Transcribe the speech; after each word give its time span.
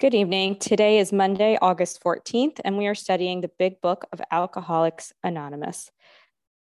Good 0.00 0.14
evening. 0.14 0.56
Today 0.56 0.98
is 0.98 1.12
Monday, 1.12 1.58
August 1.60 2.02
14th, 2.02 2.58
and 2.64 2.78
we 2.78 2.86
are 2.86 2.94
studying 2.94 3.42
the 3.42 3.50
Big 3.58 3.82
Book 3.82 4.06
of 4.14 4.22
Alcoholics 4.30 5.12
Anonymous. 5.22 5.90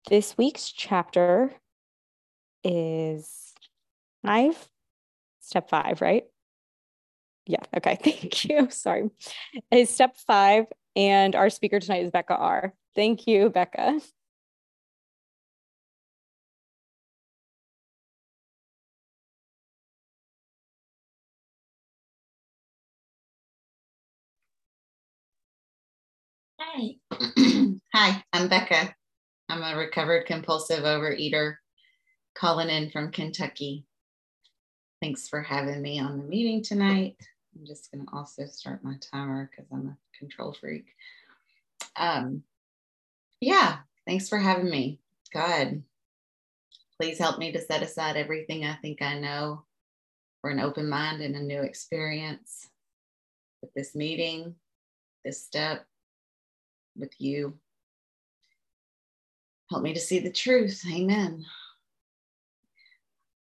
This 0.08 0.38
week's 0.38 0.71
chapter 0.71 1.51
is 2.63 3.53
five, 4.26 4.69
step 5.42 5.69
five, 5.69 5.99
right? 5.99 6.24
Yeah, 7.46 7.60
okay, 7.76 7.97
thank 8.01 8.46
you. 8.46 8.69
Sorry. 8.69 9.10
Is 9.70 9.90
step 9.90 10.15
five, 10.15 10.67
and 10.96 11.36
our 11.36 11.49
speaker 11.49 11.81
tonight 11.81 12.06
is 12.06 12.12
Becca 12.12 12.38
R. 12.38 12.74
Thank 12.96 13.28
you, 13.28 13.49
Becca. 13.49 13.99
Hi. 27.94 28.22
I'm 28.34 28.50
Becca. 28.50 28.94
I'm 29.48 29.64
a 29.64 29.78
recovered 29.78 30.26
compulsive 30.26 30.84
overeater 30.84 31.56
calling 32.38 32.70
in 32.70 32.90
from 32.90 33.12
Kentucky. 33.12 33.86
Thanks 35.02 35.30
for 35.30 35.42
having 35.42 35.82
me 35.82 36.02
on 36.02 36.18
the 36.18 36.26
meeting 36.26 36.62
tonight. 36.62 37.16
I'm 37.56 37.66
just 37.66 37.90
going 37.92 38.06
to 38.06 38.12
also 38.14 38.46
start 38.48 38.84
my 38.84 38.96
timer 39.00 39.50
because 39.50 39.72
I'm 39.72 39.88
a 39.88 40.20
control 40.20 40.52
freak. 40.52 40.88
Um, 41.96 42.44
yeah, 43.40 43.78
thanks 44.06 44.28
for 44.28 44.38
having 44.38 44.70
me. 44.70 45.00
God, 45.34 45.82
please 47.00 47.18
help 47.18 47.40
me 47.40 47.54
to 47.54 47.62
set 47.62 47.84
aside 47.84 48.18
everything 48.18 48.66
I 48.66 48.76
think 48.82 49.02
I 49.02 49.18
know 49.18 49.64
for 50.42 50.50
an 50.50 50.60
open 50.60 50.90
mind 50.90 51.22
and 51.22 51.38
a 51.38 51.42
new 51.42 51.62
experience 51.62 52.68
with 53.62 53.73
this 53.73 53.96
meeting, 53.96 54.56
this 55.23 55.42
step, 55.42 55.86
with 56.96 57.14
you. 57.20 57.58
Help 59.70 59.84
me 59.84 59.94
to 59.94 60.00
see 60.00 60.20
the 60.20 60.32
truth. 60.32 60.84
Amen. 60.92 61.46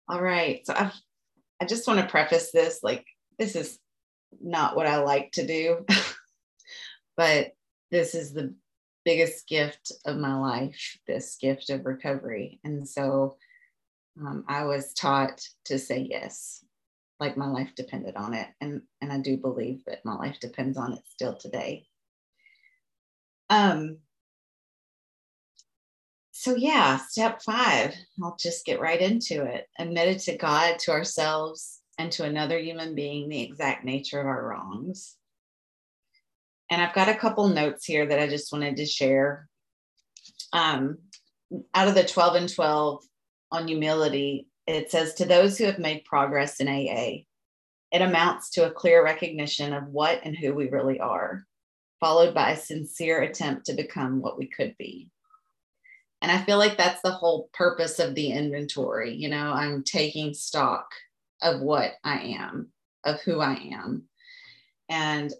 All 0.07 0.21
right. 0.21 0.65
So 0.65 0.73
I've, 0.75 0.93
I 1.61 1.65
just 1.65 1.87
want 1.87 1.99
to 1.99 2.07
preface 2.07 2.51
this 2.51 2.79
like, 2.83 3.05
this 3.39 3.55
is 3.55 3.79
not 4.41 4.75
what 4.75 4.87
I 4.87 4.97
like 4.97 5.31
to 5.33 5.45
do, 5.45 5.85
but 7.17 7.53
this 7.91 8.15
is 8.15 8.33
the 8.33 8.53
biggest 9.03 9.47
gift 9.47 9.91
of 10.05 10.17
my 10.17 10.35
life, 10.35 10.97
this 11.07 11.37
gift 11.39 11.69
of 11.69 11.85
recovery. 11.85 12.59
And 12.63 12.87
so 12.87 13.37
um, 14.19 14.43
I 14.47 14.65
was 14.65 14.93
taught 14.93 15.47
to 15.65 15.77
say 15.77 16.07
yes, 16.09 16.63
like 17.19 17.37
my 17.37 17.47
life 17.47 17.69
depended 17.75 18.15
on 18.15 18.33
it. 18.33 18.47
And, 18.61 18.81
and 19.01 19.11
I 19.13 19.19
do 19.19 19.37
believe 19.37 19.83
that 19.85 20.03
my 20.05 20.15
life 20.15 20.39
depends 20.39 20.77
on 20.77 20.93
it 20.93 21.03
still 21.07 21.35
today. 21.35 21.85
Um, 23.49 23.97
so 26.31 26.55
yeah, 26.55 26.97
step 26.97 27.41
five, 27.41 27.95
I'll 28.21 28.37
just 28.39 28.65
get 28.65 28.79
right 28.79 29.01
into 29.01 29.43
it. 29.45 29.67
Admitted 29.79 30.19
to 30.19 30.37
God, 30.37 30.77
to 30.79 30.91
ourselves, 30.91 31.81
and 31.97 32.11
to 32.11 32.23
another 32.23 32.59
human 32.59 32.93
being 32.93 33.29
the 33.29 33.41
exact 33.41 33.85
nature 33.85 34.19
of 34.19 34.27
our 34.27 34.47
wrongs. 34.47 35.15
And 36.69 36.81
I've 36.81 36.93
got 36.95 37.09
a 37.09 37.15
couple 37.15 37.47
notes 37.47 37.85
here 37.85 38.05
that 38.05 38.19
I 38.19 38.27
just 38.27 38.51
wanted 38.51 38.77
to 38.77 38.85
share. 38.85 39.47
Um, 40.51 40.97
out 41.73 41.87
of 41.87 41.95
the 41.95 42.03
12 42.03 42.35
and 42.35 42.53
12 42.53 43.03
on 43.51 43.67
humility, 43.67 44.47
it 44.67 44.91
says, 44.91 45.13
To 45.15 45.25
those 45.25 45.57
who 45.57 45.65
have 45.65 45.79
made 45.79 46.05
progress 46.05 46.59
in 46.59 46.67
AA, 46.67 47.25
it 47.91 48.01
amounts 48.01 48.49
to 48.51 48.67
a 48.67 48.71
clear 48.71 49.03
recognition 49.03 49.73
of 49.73 49.87
what 49.87 50.21
and 50.23 50.35
who 50.35 50.53
we 50.53 50.69
really 50.69 50.99
are 50.99 51.45
followed 51.99 52.33
by 52.33 52.51
a 52.51 52.57
sincere 52.57 53.21
attempt 53.21 53.65
to 53.65 53.73
become 53.73 54.21
what 54.21 54.37
we 54.37 54.47
could 54.47 54.75
be. 54.77 55.09
And 56.21 56.31
I 56.31 56.43
feel 56.43 56.57
like 56.57 56.77
that's 56.77 57.01
the 57.01 57.11
whole 57.11 57.49
purpose 57.53 57.99
of 57.99 58.15
the 58.15 58.31
inventory. 58.31 59.13
You 59.13 59.29
know, 59.29 59.51
I'm 59.51 59.83
taking 59.83 60.33
stock 60.33 60.87
of 61.41 61.61
what 61.61 61.93
I 62.03 62.37
am, 62.39 62.69
of 63.03 63.21
who 63.21 63.39
I 63.39 63.53
am. 63.73 64.03
And 64.89 65.31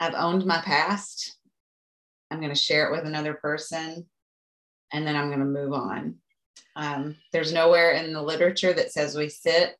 I've 0.00 0.14
owned 0.14 0.46
my 0.46 0.58
past. 0.58 1.36
I'm 2.30 2.40
going 2.40 2.52
to 2.52 2.58
share 2.58 2.88
it 2.88 2.92
with 2.92 3.04
another 3.04 3.34
person 3.34 4.06
and 4.92 5.06
then 5.06 5.16
I'm 5.16 5.28
going 5.28 5.40
to 5.40 5.44
move 5.44 5.72
on. 5.72 6.16
Um, 6.76 7.16
there's 7.32 7.52
nowhere 7.52 7.92
in 7.92 8.12
the 8.12 8.22
literature 8.22 8.72
that 8.72 8.92
says 8.92 9.16
we 9.16 9.28
sit 9.28 9.76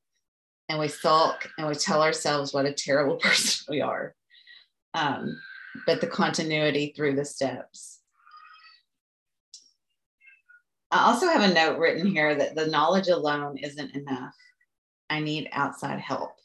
and 0.68 0.78
we 0.78 0.88
sulk 0.88 1.48
and 1.56 1.66
we 1.66 1.74
tell 1.74 2.02
ourselves 2.02 2.52
what 2.52 2.66
a 2.66 2.72
terrible 2.72 3.16
person 3.22 3.66
we 3.70 3.80
are. 3.80 4.14
Um, 4.92 5.40
but 5.86 6.00
the 6.00 6.06
continuity 6.06 6.92
through 6.94 7.16
the 7.16 7.24
steps. 7.24 8.00
I 10.90 11.06
also 11.06 11.26
have 11.26 11.42
a 11.42 11.52
note 11.52 11.78
written 11.78 12.06
here 12.06 12.34
that 12.34 12.54
the 12.54 12.68
knowledge 12.68 13.08
alone 13.08 13.58
isn't 13.58 13.96
enough. 13.96 14.34
I 15.10 15.20
need 15.20 15.48
outside 15.52 15.98
help. 15.98 16.36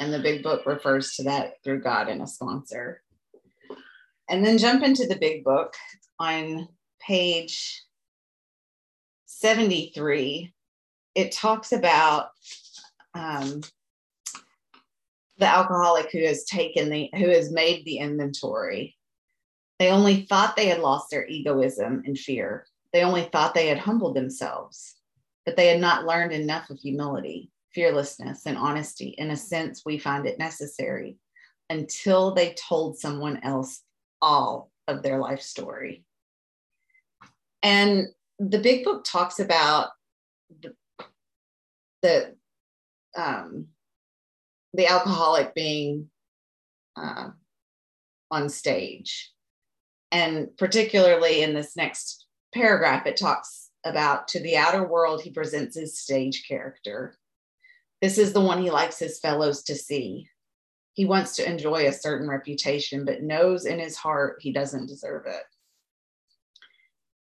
And 0.00 0.12
the 0.12 0.18
big 0.18 0.42
book 0.42 0.66
refers 0.66 1.14
to 1.16 1.24
that 1.24 1.54
through 1.64 1.80
God 1.80 2.08
and 2.08 2.22
a 2.22 2.26
sponsor. 2.26 3.02
And 4.28 4.44
then 4.44 4.58
jump 4.58 4.82
into 4.82 5.06
the 5.06 5.16
big 5.16 5.42
book 5.42 5.74
on 6.20 6.68
page 7.00 7.82
73. 9.26 10.52
It 11.14 11.32
talks 11.32 11.72
about 11.72 12.30
um, 13.14 13.62
the 15.38 15.46
alcoholic 15.46 16.10
who 16.10 16.24
has 16.24 16.44
taken 16.44 16.90
the 16.90 17.10
who 17.14 17.28
has 17.28 17.50
made 17.50 17.84
the 17.84 17.98
inventory. 17.98 18.96
They 19.78 19.90
only 19.90 20.22
thought 20.22 20.56
they 20.56 20.66
had 20.66 20.80
lost 20.80 21.10
their 21.10 21.26
egoism 21.26 22.02
and 22.04 22.18
fear. 22.18 22.66
They 22.92 23.02
only 23.02 23.24
thought 23.24 23.54
they 23.54 23.68
had 23.68 23.78
humbled 23.78 24.16
themselves 24.16 24.98
but 25.48 25.56
they 25.56 25.68
had 25.68 25.80
not 25.80 26.04
learned 26.04 26.30
enough 26.32 26.68
of 26.68 26.78
humility 26.78 27.50
fearlessness 27.72 28.44
and 28.44 28.58
honesty. 28.58 29.14
In 29.16 29.30
a 29.30 29.36
sense 29.36 29.82
we 29.82 29.96
find 29.96 30.26
it 30.26 30.38
necessary 30.38 31.16
until 31.70 32.34
they 32.34 32.52
told 32.52 32.98
someone 32.98 33.40
else 33.42 33.80
all 34.20 34.70
of 34.88 35.02
their 35.02 35.18
life 35.18 35.40
story. 35.40 36.04
And 37.62 38.08
the 38.38 38.58
big 38.58 38.84
book 38.84 39.04
talks 39.04 39.40
about 39.40 39.88
the, 40.60 40.74
the 42.02 42.34
um, 43.16 43.68
the 44.74 44.86
alcoholic 44.86 45.54
being 45.54 46.10
uh, 46.96 47.30
on 48.30 48.48
stage. 48.48 49.32
And 50.10 50.56
particularly 50.56 51.42
in 51.42 51.54
this 51.54 51.76
next 51.76 52.26
paragraph, 52.54 53.06
it 53.06 53.16
talks 53.16 53.70
about 53.84 54.28
to 54.28 54.40
the 54.40 54.56
outer 54.56 54.86
world, 54.86 55.22
he 55.22 55.30
presents 55.30 55.76
his 55.76 55.98
stage 55.98 56.44
character. 56.46 57.16
This 58.00 58.18
is 58.18 58.32
the 58.32 58.40
one 58.40 58.62
he 58.62 58.70
likes 58.70 58.98
his 58.98 59.18
fellows 59.18 59.62
to 59.64 59.74
see. 59.74 60.28
He 60.94 61.04
wants 61.04 61.36
to 61.36 61.48
enjoy 61.48 61.86
a 61.86 61.92
certain 61.92 62.28
reputation, 62.28 63.04
but 63.04 63.22
knows 63.22 63.66
in 63.66 63.78
his 63.78 63.96
heart 63.96 64.38
he 64.40 64.52
doesn't 64.52 64.86
deserve 64.86 65.26
it. 65.26 65.42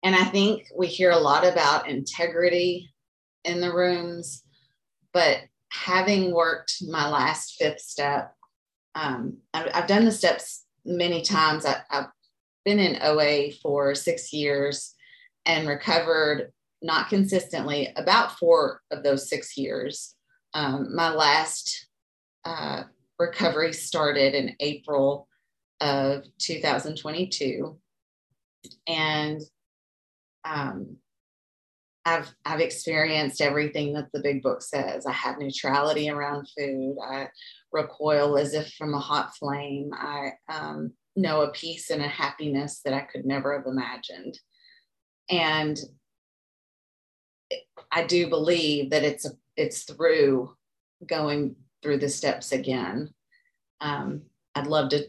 And 0.03 0.15
I 0.15 0.25
think 0.25 0.67
we 0.77 0.87
hear 0.87 1.11
a 1.11 1.19
lot 1.19 1.47
about 1.47 1.89
integrity 1.89 2.93
in 3.45 3.61
the 3.61 3.73
rooms, 3.73 4.45
but 5.13 5.39
having 5.73 6.33
worked 6.33 6.75
my 6.89 7.09
last 7.09 7.57
fifth 7.59 7.81
step, 7.81 8.35
um, 8.95 9.39
I've, 9.55 9.71
I've, 9.75 9.87
done 9.87 10.05
the 10.05 10.13
steps 10.13 10.65
many 10.85 11.23
times. 11.23 11.65
I, 11.65 11.77
have 11.91 12.11
been 12.65 12.79
in 12.79 13.01
OA 13.03 13.53
for 13.63 13.95
six 13.95 14.33
years 14.33 14.95
and 15.47 15.69
recovered 15.69 16.53
not 16.83 17.09
consistently 17.09 17.93
about 17.97 18.39
four 18.39 18.81
of 18.91 19.03
those 19.03 19.29
six 19.29 19.57
years. 19.57 20.15
Um, 20.55 20.95
my 20.95 21.11
last 21.13 21.89
uh, 22.45 22.85
recovery 23.19 23.73
started 23.73 24.35
in 24.35 24.57
April 24.61 25.29
of 25.81 26.25
2022. 26.39 27.79
And 28.87 29.41
um, 30.45 30.97
I've 32.11 32.35
I've 32.45 32.61
experienced 32.61 33.41
everything 33.41 33.93
that 33.93 34.09
the 34.13 34.21
big 34.21 34.43
book 34.43 34.63
says. 34.63 35.07
I 35.07 35.13
have 35.13 35.39
neutrality 35.39 36.11
around 36.11 36.49
food. 36.59 36.97
I 37.01 37.29
recoil 37.73 38.37
as 38.37 38.53
if 38.53 38.73
from 38.73 38.95
a 38.95 38.99
hot 38.99 39.37
flame. 39.37 39.91
I 39.95 40.33
um, 40.49 40.93
know 41.15 41.43
a 41.43 41.53
peace 41.53 41.91
and 41.91 42.03
a 42.03 42.09
happiness 42.09 42.81
that 42.85 42.95
I 42.95 43.03
could 43.03 43.25
never 43.25 43.57
have 43.57 43.67
imagined. 43.67 44.39
And 45.31 45.79
I 47.93 48.05
do 48.05 48.29
believe 48.29 48.91
that 48.91 49.05
it's 49.05 49.25
a, 49.25 49.31
it's 49.57 49.85
through 49.85 50.57
going 51.07 51.55
through 51.81 51.99
the 51.99 52.09
steps 52.09 52.51
again. 52.51 53.11
Um, 53.81 54.23
I'd 54.57 54.67
love 54.67 54.89
to 54.91 55.07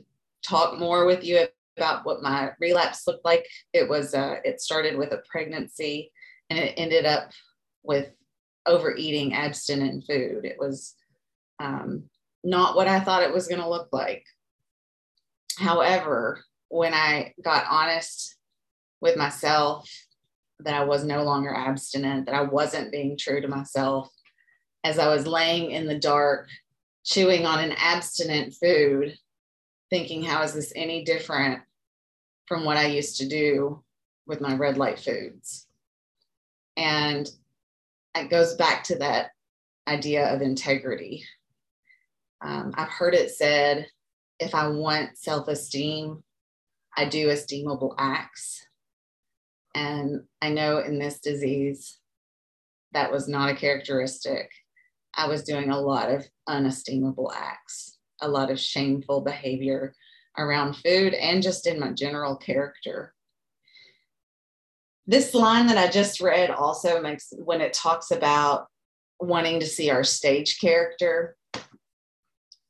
talk 0.47 0.77
more 0.77 1.05
with 1.05 1.23
you 1.23 1.47
about 1.77 2.05
what 2.05 2.21
my 2.21 2.51
relapse 2.59 3.07
looked 3.07 3.25
like. 3.25 3.47
It 3.73 3.89
was 3.89 4.13
uh, 4.13 4.35
it 4.43 4.61
started 4.61 4.97
with 4.97 5.13
a 5.13 5.23
pregnancy 5.27 6.11
and 6.51 6.59
it 6.59 6.73
ended 6.75 7.05
up 7.05 7.31
with 7.81 8.09
overeating 8.65 9.33
abstinent 9.33 10.03
food. 10.05 10.43
It 10.43 10.57
was 10.59 10.95
um, 11.61 12.03
not 12.43 12.75
what 12.75 12.89
I 12.89 12.99
thought 12.99 13.23
it 13.23 13.33
was 13.33 13.47
going 13.47 13.61
to 13.61 13.69
look 13.69 13.87
like. 13.93 14.25
However, 15.57 16.43
when 16.67 16.93
I 16.93 17.33
got 17.41 17.65
honest 17.69 18.35
with 18.99 19.15
myself 19.15 19.89
that 20.59 20.73
I 20.73 20.83
was 20.83 21.05
no 21.05 21.23
longer 21.23 21.55
abstinent, 21.55 22.25
that 22.25 22.35
I 22.35 22.41
wasn't 22.41 22.91
being 22.91 23.17
true 23.17 23.39
to 23.39 23.47
myself, 23.47 24.09
as 24.83 24.99
I 24.99 25.07
was 25.07 25.25
laying 25.25 25.71
in 25.71 25.87
the 25.87 25.97
dark, 25.97 26.49
chewing 27.05 27.45
on 27.45 27.63
an 27.63 27.73
abstinent 27.77 28.55
food, 28.55 29.17
thinking, 29.89 30.21
how 30.21 30.43
is 30.43 30.53
this 30.53 30.73
any 30.75 31.05
different 31.05 31.61
from 32.45 32.65
what 32.65 32.75
I 32.75 32.87
used 32.87 33.17
to 33.17 33.27
do 33.29 33.83
with 34.27 34.41
my 34.41 34.53
red 34.55 34.77
light 34.77 34.99
foods? 34.99 35.67
And 36.81 37.29
it 38.15 38.31
goes 38.31 38.55
back 38.55 38.83
to 38.85 38.95
that 38.97 39.29
idea 39.87 40.33
of 40.33 40.41
integrity. 40.41 41.23
Um, 42.43 42.73
I've 42.75 42.89
heard 42.89 43.13
it 43.13 43.29
said 43.29 43.87
if 44.39 44.55
I 44.55 44.67
want 44.67 45.15
self 45.15 45.47
esteem, 45.47 46.23
I 46.97 47.05
do 47.05 47.27
esteemable 47.27 47.93
acts. 47.99 48.65
And 49.75 50.23
I 50.41 50.49
know 50.49 50.79
in 50.79 50.97
this 50.97 51.19
disease, 51.19 51.99
that 52.93 53.11
was 53.11 53.27
not 53.27 53.51
a 53.51 53.55
characteristic. 53.55 54.49
I 55.15 55.27
was 55.27 55.43
doing 55.43 55.69
a 55.69 55.79
lot 55.79 56.09
of 56.09 56.25
unesteemable 56.49 57.31
acts, 57.33 57.99
a 58.21 58.27
lot 58.27 58.49
of 58.49 58.59
shameful 58.59 59.21
behavior 59.21 59.93
around 60.35 60.77
food 60.77 61.13
and 61.13 61.43
just 61.43 61.67
in 61.67 61.79
my 61.79 61.91
general 61.91 62.35
character. 62.35 63.13
This 65.07 65.33
line 65.33 65.67
that 65.67 65.77
I 65.77 65.89
just 65.89 66.21
read 66.21 66.51
also 66.51 67.01
makes 67.01 67.33
when 67.37 67.61
it 67.61 67.73
talks 67.73 68.11
about 68.11 68.67
wanting 69.19 69.59
to 69.59 69.65
see 69.65 69.89
our 69.89 70.03
stage 70.03 70.59
character. 70.59 71.35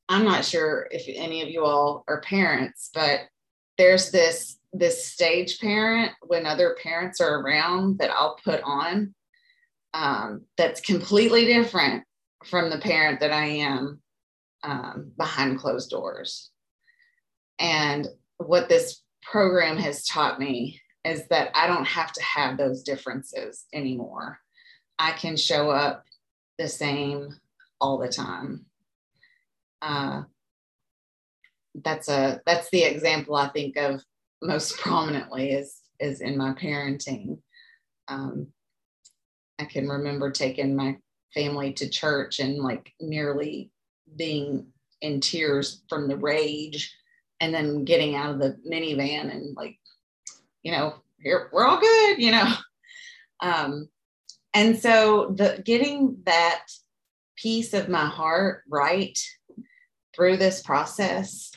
I'm 0.10 0.26
not 0.26 0.46
sure 0.46 0.88
if 0.92 1.04
any 1.08 1.42
of 1.42 1.50
you 1.50 1.64
all 1.64 2.04
are 2.08 2.22
parents, 2.22 2.90
but 2.94 3.22
there's 3.78 4.12
this 4.12 4.58
this 4.74 5.06
stage 5.06 5.60
parent 5.60 6.12
when 6.22 6.46
other 6.46 6.78
parents 6.82 7.20
are 7.20 7.42
around 7.42 7.98
that 8.00 8.12
I'll 8.12 8.38
put 8.44 8.62
on 8.64 9.14
um, 9.94 10.44
that's 10.58 10.80
completely 10.80 11.46
different 11.46 12.04
from 12.46 12.70
the 12.70 12.78
parent 12.78 13.20
that 13.20 13.32
I 13.32 13.46
am 13.46 14.02
um, 14.64 15.12
behind 15.18 15.60
closed 15.60 15.90
doors. 15.90 16.52
And 17.60 18.08
what 18.38 18.70
this 18.70 19.02
program 19.22 19.78
has 19.78 20.06
taught 20.06 20.40
me 20.40 20.80
is 21.04 21.28
that 21.28 21.52
I 21.56 21.68
don't 21.68 21.88
have 21.88 22.12
to 22.14 22.24
have 22.24 22.58
those 22.58 22.84
differences 22.84 23.66
anymore. 23.74 24.40
I 25.00 25.12
can 25.12 25.36
show 25.36 25.72
up 25.72 26.06
the 26.58 26.68
same 26.68 27.40
all 27.80 27.98
the 27.98 28.10
time. 28.10 28.66
Uh, 29.82 30.24
that's 31.84 32.10
a 32.10 32.42
that's 32.46 32.70
the 32.70 32.84
example 32.84 33.36
I 33.36 33.50
think 33.50 33.78
of 33.78 34.04
most 34.42 34.78
prominently 34.80 35.52
is 35.52 35.80
is 36.00 36.22
in 36.22 36.38
my 36.38 36.54
parenting. 36.54 37.40
Um, 38.08 38.48
I 39.60 39.66
can 39.66 39.88
remember 39.88 40.32
taking 40.32 40.76
my 40.76 40.98
family 41.34 41.74
to 41.74 41.90
church 41.90 42.40
and 42.40 42.58
like 42.58 42.92
nearly 43.00 43.72
being 44.16 44.68
in 45.02 45.22
tears 45.22 45.84
from 45.88 46.08
the 46.08 46.18
rage 46.18 46.96
and 47.40 47.54
then 47.54 47.86
getting 47.86 48.16
out 48.16 48.32
of 48.32 48.40
the 48.40 48.58
minivan 48.70 49.32
and 49.32 49.56
like 49.56 49.78
you 50.64 50.72
know 50.72 50.96
here 51.20 51.50
we're 51.52 51.66
all 51.66 51.80
good 51.80 52.18
you 52.20 52.32
know 52.32 52.48
um 53.42 53.88
and 54.54 54.78
so 54.78 55.34
the 55.38 55.62
getting 55.66 56.18
that 56.26 56.64
piece 57.36 57.74
of 57.74 57.90
my 57.90 58.06
heart 58.06 58.64
right 58.70 59.18
through 60.16 60.38
this 60.38 60.62
process 60.62 61.52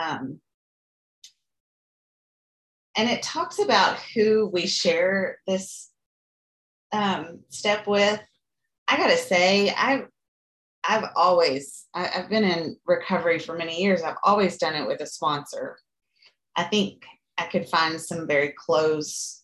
um 0.00 0.40
and 2.96 3.10
it 3.10 3.22
talks 3.22 3.58
about 3.58 3.98
who 4.14 4.50
we 4.52 4.66
share 4.66 5.38
this 5.46 5.90
um, 6.92 7.40
step 7.50 7.86
with 7.86 8.20
I 8.88 8.96
gotta 8.96 9.16
say, 9.16 9.70
I've 9.70 10.06
I've 10.88 11.10
always 11.16 11.86
I, 11.94 12.04
have 12.04 12.30
been 12.30 12.44
in 12.44 12.76
recovery 12.86 13.38
for 13.38 13.56
many 13.56 13.82
years. 13.82 14.02
I've 14.02 14.18
always 14.22 14.58
done 14.58 14.74
it 14.74 14.86
with 14.86 15.00
a 15.00 15.06
sponsor. 15.06 15.78
I 16.54 16.64
think 16.64 17.04
I 17.38 17.44
could 17.46 17.68
find 17.68 18.00
some 18.00 18.26
very 18.26 18.52
close. 18.56 19.42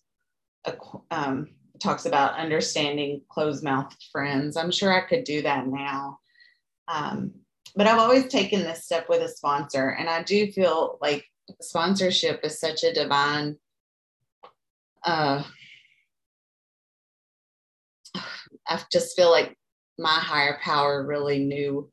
Um, 1.10 1.48
talks 1.80 2.06
about 2.06 2.38
understanding 2.38 3.22
closed 3.28 3.64
mouthed 3.64 4.04
friends. 4.12 4.56
I'm 4.56 4.70
sure 4.70 4.92
I 4.92 5.06
could 5.06 5.24
do 5.24 5.42
that 5.42 5.66
now. 5.66 6.18
Um, 6.86 7.32
but 7.74 7.86
I've 7.86 7.98
always 7.98 8.28
taken 8.28 8.60
this 8.60 8.84
step 8.84 9.08
with 9.08 9.22
a 9.22 9.28
sponsor, 9.28 9.90
and 9.90 10.08
I 10.08 10.22
do 10.22 10.52
feel 10.52 10.98
like 11.00 11.24
sponsorship 11.60 12.40
is 12.44 12.60
such 12.60 12.84
a 12.84 12.92
divine 12.92 13.56
uh, 15.04 15.42
I 18.66 18.80
just 18.90 19.16
feel 19.16 19.30
like 19.30 19.56
my 19.98 20.08
higher 20.10 20.58
power 20.62 21.04
really 21.04 21.40
knew 21.40 21.90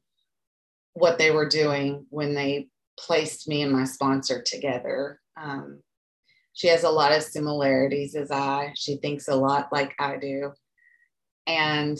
what 0.93 1.17
they 1.17 1.31
were 1.31 1.47
doing 1.47 2.05
when 2.09 2.33
they 2.33 2.67
placed 2.99 3.47
me 3.47 3.61
and 3.61 3.71
my 3.71 3.85
sponsor 3.85 4.41
together. 4.41 5.19
Um, 5.37 5.81
she 6.59 6.67
has 6.67 6.83
a 6.83 6.89
lot 6.89 7.13
of 7.13 7.23
similarities 7.23 8.15
as 8.15 8.31
I. 8.31 8.73
She 8.75 8.97
thinks 8.97 9.29
a 9.29 9.35
lot 9.35 9.71
like 9.71 9.95
I 9.97 10.17
do. 10.17 10.51
And 11.47 11.97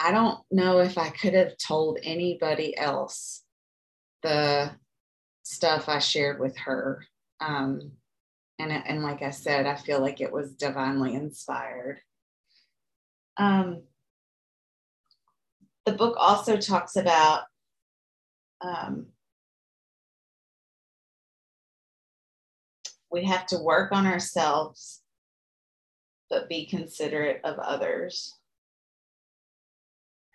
I 0.00 0.10
don't 0.10 0.40
know 0.50 0.80
if 0.80 0.98
I 0.98 1.10
could 1.10 1.34
have 1.34 1.56
told 1.56 2.00
anybody 2.02 2.76
else 2.76 3.44
the 4.24 4.72
stuff 5.44 5.88
I 5.88 6.00
shared 6.00 6.40
with 6.40 6.58
her. 6.58 7.04
Um, 7.38 7.92
and, 8.58 8.72
and 8.72 9.04
like 9.04 9.22
I 9.22 9.30
said, 9.30 9.66
I 9.66 9.76
feel 9.76 10.00
like 10.00 10.20
it 10.20 10.32
was 10.32 10.50
divinely 10.54 11.14
inspired. 11.14 12.00
Um, 13.36 13.84
the 15.86 15.92
book 15.92 16.16
also 16.18 16.56
talks 16.56 16.96
about 16.96 17.44
um, 18.60 19.13
we 23.14 23.24
have 23.24 23.46
to 23.46 23.58
work 23.58 23.92
on 23.92 24.06
ourselves, 24.06 25.02
but 26.28 26.48
be 26.48 26.66
considerate 26.66 27.40
of 27.44 27.58
others. 27.58 28.34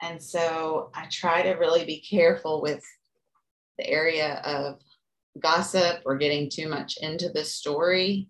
And 0.01 0.21
so 0.21 0.89
I 0.95 1.07
try 1.11 1.43
to 1.43 1.59
really 1.59 1.85
be 1.85 1.99
careful 1.99 2.61
with 2.61 2.83
the 3.77 3.87
area 3.87 4.41
of 4.45 4.79
gossip 5.39 6.01
or 6.05 6.17
getting 6.17 6.49
too 6.49 6.67
much 6.67 6.97
into 7.01 7.29
the 7.29 7.43
story 7.43 8.29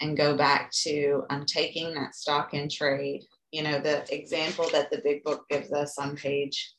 and 0.00 0.16
go 0.16 0.36
back 0.36 0.70
to 0.84 1.24
I'm 1.28 1.44
taking 1.44 1.94
that 1.94 2.14
stock 2.14 2.54
in 2.54 2.68
trade 2.68 3.24
you 3.52 3.62
know, 3.62 3.80
the 3.80 4.04
example 4.14 4.68
that 4.72 4.90
the 4.90 5.00
big 5.02 5.24
book 5.24 5.46
gives 5.48 5.72
us 5.72 5.98
on 5.98 6.16
page 6.16 6.74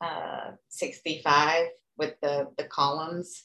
uh, 0.00 0.52
65 0.68 1.66
with 1.96 2.14
the, 2.22 2.48
the 2.56 2.64
columns. 2.64 3.44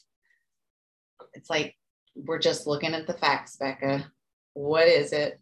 It's 1.34 1.50
like 1.50 1.76
we're 2.14 2.38
just 2.38 2.66
looking 2.66 2.94
at 2.94 3.06
the 3.06 3.14
facts, 3.14 3.56
Becca. 3.56 4.10
What 4.54 4.88
is 4.88 5.12
it? 5.12 5.40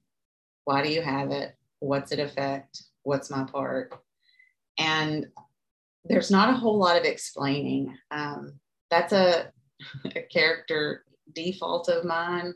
Why 0.65 0.83
do 0.83 0.89
you 0.89 1.03
have 1.03 1.31
it? 1.31 1.57
What's 1.79 2.13
it 2.13 2.19
affect? 2.19 2.83
What's 3.03 3.31
my 3.31 3.45
part? 3.45 3.95
And 4.79 5.27
there's 6.05 6.31
not 6.31 6.51
a 6.51 6.57
whole 6.57 6.79
lot 6.79 6.97
of 6.97 7.05
explaining. 7.05 7.97
Um, 8.11 8.59
that's 8.91 9.13
a, 9.13 9.53
a 10.05 10.23
character 10.23 11.05
default 11.33 11.89
of 11.89 12.05
mine 12.05 12.55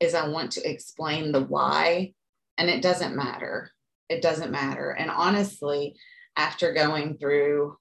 is 0.00 0.14
I 0.14 0.28
want 0.28 0.52
to 0.52 0.70
explain 0.70 1.32
the 1.32 1.42
why 1.42 2.14
and 2.56 2.70
it 2.70 2.82
doesn't 2.82 3.16
matter. 3.16 3.70
It 4.08 4.22
doesn't 4.22 4.50
matter. 4.50 4.90
And 4.90 5.10
honestly, 5.10 5.96
after 6.36 6.72
going 6.72 7.18
through 7.18 7.76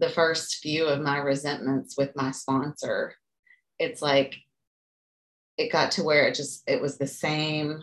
the 0.00 0.10
first 0.10 0.56
few 0.56 0.86
of 0.86 1.00
my 1.00 1.18
resentments 1.18 1.96
with 1.96 2.16
my 2.16 2.30
sponsor, 2.30 3.14
it's 3.78 4.02
like 4.02 4.36
it 5.56 5.70
got 5.70 5.92
to 5.92 6.02
where 6.02 6.26
it 6.26 6.34
just 6.34 6.62
it 6.66 6.80
was 6.80 6.98
the 6.98 7.06
same 7.06 7.82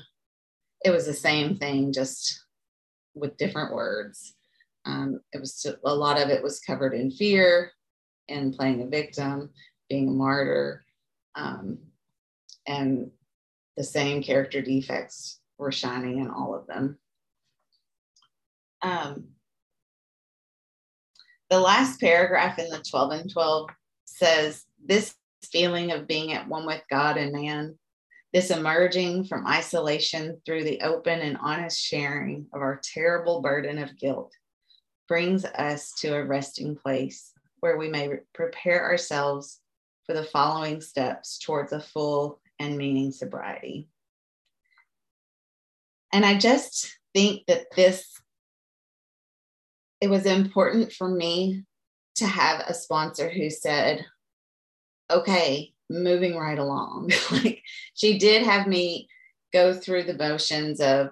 it 0.83 0.89
was 0.91 1.05
the 1.05 1.13
same 1.13 1.55
thing 1.55 1.91
just 1.91 2.43
with 3.15 3.37
different 3.37 3.73
words 3.73 4.35
um, 4.85 5.19
it 5.33 5.39
was 5.39 5.65
a 5.85 5.95
lot 5.95 6.21
of 6.21 6.29
it 6.29 6.41
was 6.41 6.59
covered 6.59 6.93
in 6.93 7.11
fear 7.11 7.71
and 8.29 8.55
playing 8.55 8.81
a 8.81 8.87
victim 8.87 9.49
being 9.89 10.07
a 10.07 10.11
martyr 10.11 10.85
um, 11.35 11.77
and 12.67 13.11
the 13.77 13.83
same 13.83 14.21
character 14.21 14.61
defects 14.61 15.39
were 15.57 15.71
shining 15.71 16.19
in 16.19 16.29
all 16.29 16.55
of 16.55 16.67
them. 16.67 16.97
Um, 18.81 19.29
the 21.49 21.59
last 21.59 21.99
paragraph 21.99 22.59
in 22.59 22.69
the 22.69 22.79
12 22.79 23.11
and 23.11 23.31
12 23.31 23.69
says, 24.05 24.65
This 24.83 25.15
feeling 25.43 25.91
of 25.91 26.07
being 26.07 26.33
at 26.33 26.47
one 26.47 26.65
with 26.65 26.81
God 26.89 27.17
and 27.17 27.31
man, 27.31 27.77
this 28.33 28.51
emerging 28.51 29.25
from 29.25 29.47
isolation 29.47 30.41
through 30.45 30.63
the 30.63 30.81
open 30.81 31.19
and 31.19 31.37
honest 31.37 31.79
sharing 31.79 32.47
of 32.53 32.61
our 32.61 32.81
terrible 32.83 33.41
burden 33.41 33.77
of 33.77 33.97
guilt, 33.97 34.33
brings 35.07 35.45
us 35.45 35.93
to 35.99 36.15
a 36.15 36.25
resting 36.25 36.75
place 36.75 37.31
where 37.61 37.77
we 37.77 37.89
may 37.89 38.09
prepare 38.33 38.83
ourselves 38.83 39.59
for 40.05 40.13
the 40.13 40.23
following 40.23 40.81
steps 40.81 41.37
towards 41.39 41.71
a 41.71 41.79
full 41.79 42.39
and 42.59 42.77
meaning 42.77 43.11
sobriety. 43.11 43.89
And 46.13 46.25
I 46.25 46.37
just 46.37 46.97
think 47.13 47.45
that 47.47 47.65
this, 47.75 48.05
it 50.01 50.09
was 50.09 50.25
important 50.25 50.93
for 50.93 51.09
me 51.09 51.63
to 52.15 52.25
have 52.25 52.61
a 52.67 52.73
sponsor 52.73 53.29
who 53.29 53.49
said, 53.49 54.05
okay, 55.09 55.73
moving 55.89 56.35
right 56.35 56.59
along. 56.59 57.11
like 57.31 57.61
she 57.93 58.17
did 58.17 58.43
have 58.43 58.67
me 58.67 59.07
go 59.53 59.73
through 59.73 60.03
the 60.03 60.17
motions 60.17 60.79
of 60.81 61.09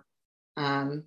um, 0.58 1.04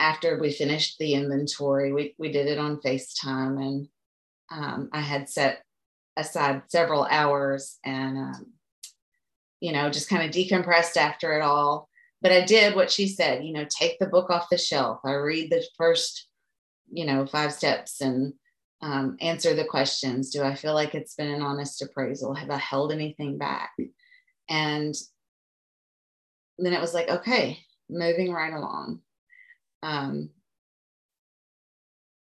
after 0.00 0.38
we 0.38 0.52
finished 0.52 0.98
the 0.98 1.14
inventory, 1.14 1.92
we, 1.92 2.14
we 2.18 2.30
did 2.30 2.46
it 2.46 2.58
on 2.58 2.80
FaceTime 2.80 3.62
and 3.62 3.88
um, 4.50 4.88
I 4.92 5.00
had 5.00 5.28
set 5.28 5.62
aside 6.16 6.62
several 6.68 7.04
hours 7.04 7.78
and, 7.84 8.18
um, 8.18 8.52
you 9.60 9.72
know, 9.72 9.90
just 9.90 10.08
kind 10.08 10.22
of 10.22 10.34
decompressed 10.34 10.96
after 10.96 11.32
it 11.38 11.42
all. 11.42 11.88
But 12.20 12.32
I 12.32 12.44
did 12.44 12.74
what 12.74 12.90
she 12.90 13.08
said, 13.08 13.44
you 13.44 13.52
know, 13.52 13.66
take 13.68 13.98
the 13.98 14.06
book 14.06 14.30
off 14.30 14.48
the 14.50 14.58
shelf. 14.58 15.00
I 15.04 15.12
read 15.12 15.50
the 15.50 15.64
first, 15.76 16.28
you 16.90 17.04
know, 17.06 17.26
five 17.26 17.52
steps 17.52 18.00
and 18.00 18.34
um, 18.82 19.16
answer 19.20 19.54
the 19.54 19.64
questions. 19.64 20.30
Do 20.30 20.42
I 20.42 20.54
feel 20.54 20.74
like 20.74 20.94
it's 20.94 21.14
been 21.14 21.30
an 21.30 21.42
honest 21.42 21.82
appraisal? 21.82 22.34
Have 22.34 22.50
I 22.50 22.58
held 22.58 22.92
anything 22.92 23.38
back? 23.38 23.72
And 24.48 24.94
then 26.58 26.72
it 26.72 26.80
was 26.80 26.94
like, 26.94 27.08
okay, 27.08 27.58
moving 27.88 28.32
right 28.32 28.52
along. 28.52 29.00
Um, 29.82 30.30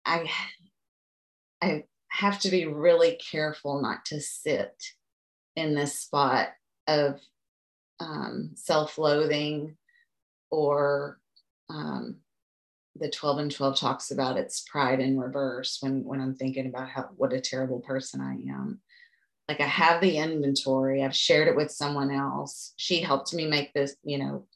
I, 0.04 0.30
I 1.62 1.84
have 2.08 2.38
to 2.40 2.50
be 2.50 2.66
really 2.66 3.18
careful 3.30 3.80
not 3.82 4.04
to 4.06 4.20
sit 4.20 4.75
in 5.56 5.75
this 5.75 5.99
spot 5.99 6.49
of 6.87 7.20
um, 8.00 8.52
self-loathing 8.54 9.76
or 10.50 11.18
um, 11.70 12.16
the 12.96 13.10
12 13.10 13.38
and 13.38 13.50
12 13.54 13.78
talks 13.78 14.10
about 14.10 14.36
its 14.36 14.60
pride 14.70 15.00
in 15.00 15.18
reverse 15.18 15.78
when 15.80 16.04
when 16.04 16.20
i'm 16.20 16.34
thinking 16.34 16.66
about 16.66 16.88
how 16.88 17.08
what 17.16 17.32
a 17.32 17.40
terrible 17.40 17.80
person 17.80 18.20
i 18.20 18.34
am. 18.50 18.80
Like 19.48 19.60
i 19.60 19.66
have 19.66 20.00
the 20.00 20.18
inventory 20.18 21.02
i've 21.02 21.16
shared 21.16 21.48
it 21.48 21.56
with 21.56 21.70
someone 21.70 22.10
else. 22.10 22.72
She 22.76 23.00
helped 23.00 23.34
me 23.34 23.46
make 23.46 23.72
this 23.72 23.96
you 24.04 24.18
know 24.18 24.46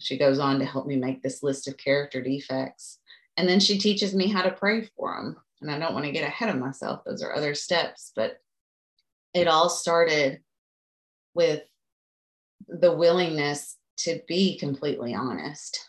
she 0.00 0.16
goes 0.16 0.38
on 0.38 0.58
to 0.58 0.64
help 0.64 0.86
me 0.86 0.96
make 0.96 1.22
this 1.22 1.42
list 1.42 1.68
of 1.68 1.76
character 1.76 2.22
defects 2.22 2.98
and 3.36 3.48
then 3.48 3.60
she 3.60 3.78
teaches 3.78 4.14
me 4.14 4.28
how 4.28 4.42
to 4.42 4.50
pray 4.50 4.88
for 4.96 5.14
them 5.14 5.36
and 5.60 5.70
i 5.70 5.78
don't 5.78 5.94
want 5.94 6.04
to 6.04 6.12
get 6.12 6.26
ahead 6.26 6.48
of 6.48 6.60
myself 6.60 7.04
those 7.04 7.22
are 7.22 7.34
other 7.34 7.54
steps 7.54 8.12
but 8.14 8.38
it 9.34 9.48
all 9.48 9.68
started 9.68 10.40
with 11.34 11.62
the 12.68 12.92
willingness 12.92 13.76
to 13.96 14.20
be 14.28 14.58
completely 14.58 15.14
honest 15.14 15.87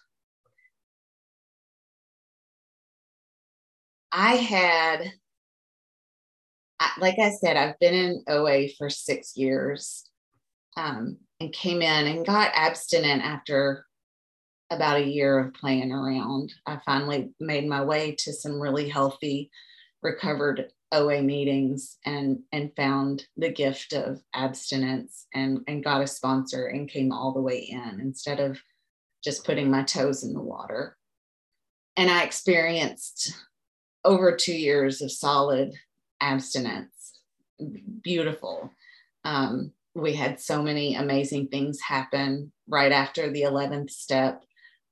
I 4.12 4.36
had, 4.36 5.12
like 7.00 7.20
I 7.20 7.32
said, 7.32 7.58
I've 7.58 7.80
been 7.80 7.94
in 7.94 8.24
OA 8.28 8.70
for 8.78 8.90
six 8.90 9.38
years 9.38 10.10
um, 10.78 11.18
and 11.40 11.54
came 11.54 11.82
in 11.82 12.08
and 12.08 12.26
got 12.26 12.52
abstinent 12.54 13.22
after 13.24 13.86
about 14.72 14.98
a 14.98 15.08
year 15.08 15.40
of 15.40 15.54
playing 15.54 15.92
around. 15.92 16.54
I 16.66 16.80
finally 16.86 17.32
made 17.40 17.68
my 17.68 17.84
way 17.84 18.16
to 18.20 18.34
some 18.34 18.60
really 18.60 18.90
healthy, 18.90 19.50
recovered 20.02 20.72
OA 20.92 21.22
meetings 21.22 21.98
and 22.06 22.40
and 22.52 22.76
found 22.76 23.28
the 23.38 23.52
gift 23.52 23.94
of 23.94 24.22
abstinence 24.34 25.28
and 25.36 25.60
and 25.68 25.84
got 25.84 26.02
a 26.02 26.08
sponsor 26.08 26.68
and 26.68 26.90
came 26.90 27.12
all 27.12 27.32
the 27.32 27.42
way 27.42 27.60
in 27.60 28.00
instead 28.02 28.40
of 28.40 28.60
just 29.24 29.46
putting 29.46 29.70
my 29.70 29.84
toes 29.84 30.24
in 30.24 30.34
the 30.34 30.42
water. 30.42 30.98
And 31.96 32.10
I 32.10 32.24
experienced 32.24 33.34
over 34.04 34.36
two 34.36 34.56
years 34.56 35.02
of 35.02 35.12
solid 35.12 35.74
abstinence. 36.22 37.20
Beautiful. 38.02 38.72
Um, 39.26 39.72
we 39.96 40.14
had 40.14 40.40
so 40.40 40.62
many 40.62 40.96
amazing 40.96 41.48
things 41.48 41.80
happen 41.82 42.52
right 42.68 42.92
after 42.92 43.30
the 43.30 43.42
11th 43.42 43.90
step. 43.90 44.44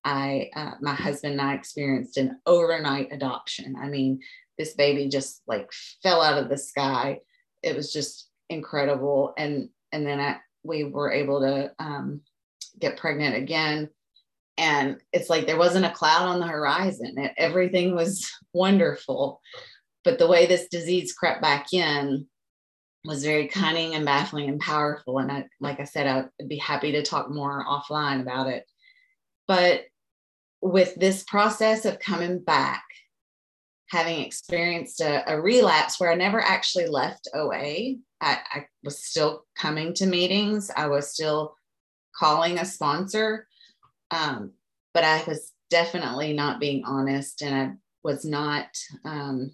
I, 0.03 0.49
uh, 0.55 0.71
my 0.81 0.93
husband 0.93 1.33
and 1.33 1.41
I 1.41 1.53
experienced 1.53 2.17
an 2.17 2.39
overnight 2.45 3.09
adoption. 3.11 3.75
I 3.81 3.87
mean, 3.87 4.21
this 4.57 4.73
baby 4.73 5.07
just 5.07 5.41
like 5.47 5.69
fell 6.01 6.21
out 6.21 6.41
of 6.41 6.49
the 6.49 6.57
sky. 6.57 7.19
It 7.63 7.75
was 7.75 7.91
just 7.91 8.29
incredible. 8.49 9.33
And, 9.37 9.69
and 9.91 10.05
then 10.05 10.19
I, 10.19 10.37
we 10.63 10.83
were 10.83 11.11
able 11.11 11.41
to 11.41 11.71
um, 11.79 12.21
get 12.79 12.97
pregnant 12.97 13.35
again 13.35 13.89
and 14.57 14.97
it's 15.13 15.29
like 15.29 15.45
there 15.45 15.57
wasn't 15.57 15.85
a 15.85 15.91
cloud 15.91 16.27
on 16.27 16.39
the 16.39 16.47
horizon. 16.47 17.15
Everything 17.37 17.95
was 17.95 18.29
wonderful. 18.53 19.41
But 20.03 20.19
the 20.19 20.27
way 20.27 20.45
this 20.45 20.67
disease 20.69 21.13
crept 21.13 21.41
back 21.41 21.73
in 21.73 22.27
was 23.05 23.23
very 23.23 23.47
cunning 23.47 23.95
and 23.95 24.05
baffling 24.05 24.49
and 24.49 24.59
powerful. 24.59 25.19
And 25.19 25.31
I, 25.31 25.45
like 25.59 25.79
i 25.79 25.83
said 25.83 26.07
i'd 26.07 26.47
be 26.47 26.57
happy 26.57 26.91
to 26.93 27.03
talk 27.03 27.29
more 27.29 27.65
offline 27.65 28.21
about 28.21 28.47
it. 28.47 28.65
But 29.47 29.83
with 30.61 30.95
this 30.95 31.23
process 31.23 31.85
of 31.85 31.99
coming 31.99 32.39
back 32.39 32.83
having 33.89 34.19
experienced 34.19 34.99
a, 34.99 35.23
a 35.31 35.39
relapse 35.39 35.97
where 35.97 36.11
i 36.11 36.15
never 36.15 36.41
actually 36.41 36.87
left 36.87 37.29
oa 37.33 37.95
I, 38.21 38.39
I 38.51 38.65
was 38.83 39.03
still 39.03 39.45
coming 39.55 39.93
to 39.95 40.05
meetings. 40.05 40.71
I 40.75 40.87
was 40.87 41.11
still 41.11 41.55
calling 42.15 42.57
a 42.57 42.65
sponsor 42.65 43.47
um, 44.11 44.51
but 44.93 45.03
I 45.03 45.23
was 45.27 45.51
definitely 45.69 46.33
not 46.33 46.59
being 46.59 46.83
honest 46.85 47.41
and 47.41 47.55
I 47.55 47.73
was 48.03 48.25
not 48.25 48.67
um, 49.05 49.51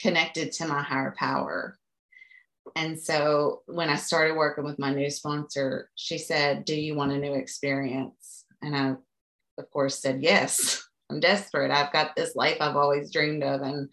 connected 0.00 0.52
to 0.52 0.66
my 0.66 0.82
higher 0.82 1.14
power. 1.16 1.78
And 2.76 2.98
so 2.98 3.62
when 3.66 3.88
I 3.88 3.96
started 3.96 4.36
working 4.36 4.64
with 4.64 4.78
my 4.78 4.92
new 4.92 5.10
sponsor, 5.10 5.90
she 5.94 6.18
said, 6.18 6.64
Do 6.64 6.74
you 6.74 6.94
want 6.94 7.12
a 7.12 7.18
new 7.18 7.34
experience? 7.34 8.44
And 8.62 8.76
I, 8.76 8.94
of 9.58 9.70
course, 9.70 10.00
said, 10.00 10.22
Yes, 10.22 10.86
I'm 11.10 11.20
desperate. 11.20 11.70
I've 11.70 11.92
got 11.92 12.16
this 12.16 12.34
life 12.34 12.56
I've 12.60 12.76
always 12.76 13.12
dreamed 13.12 13.42
of, 13.42 13.60
and 13.62 13.88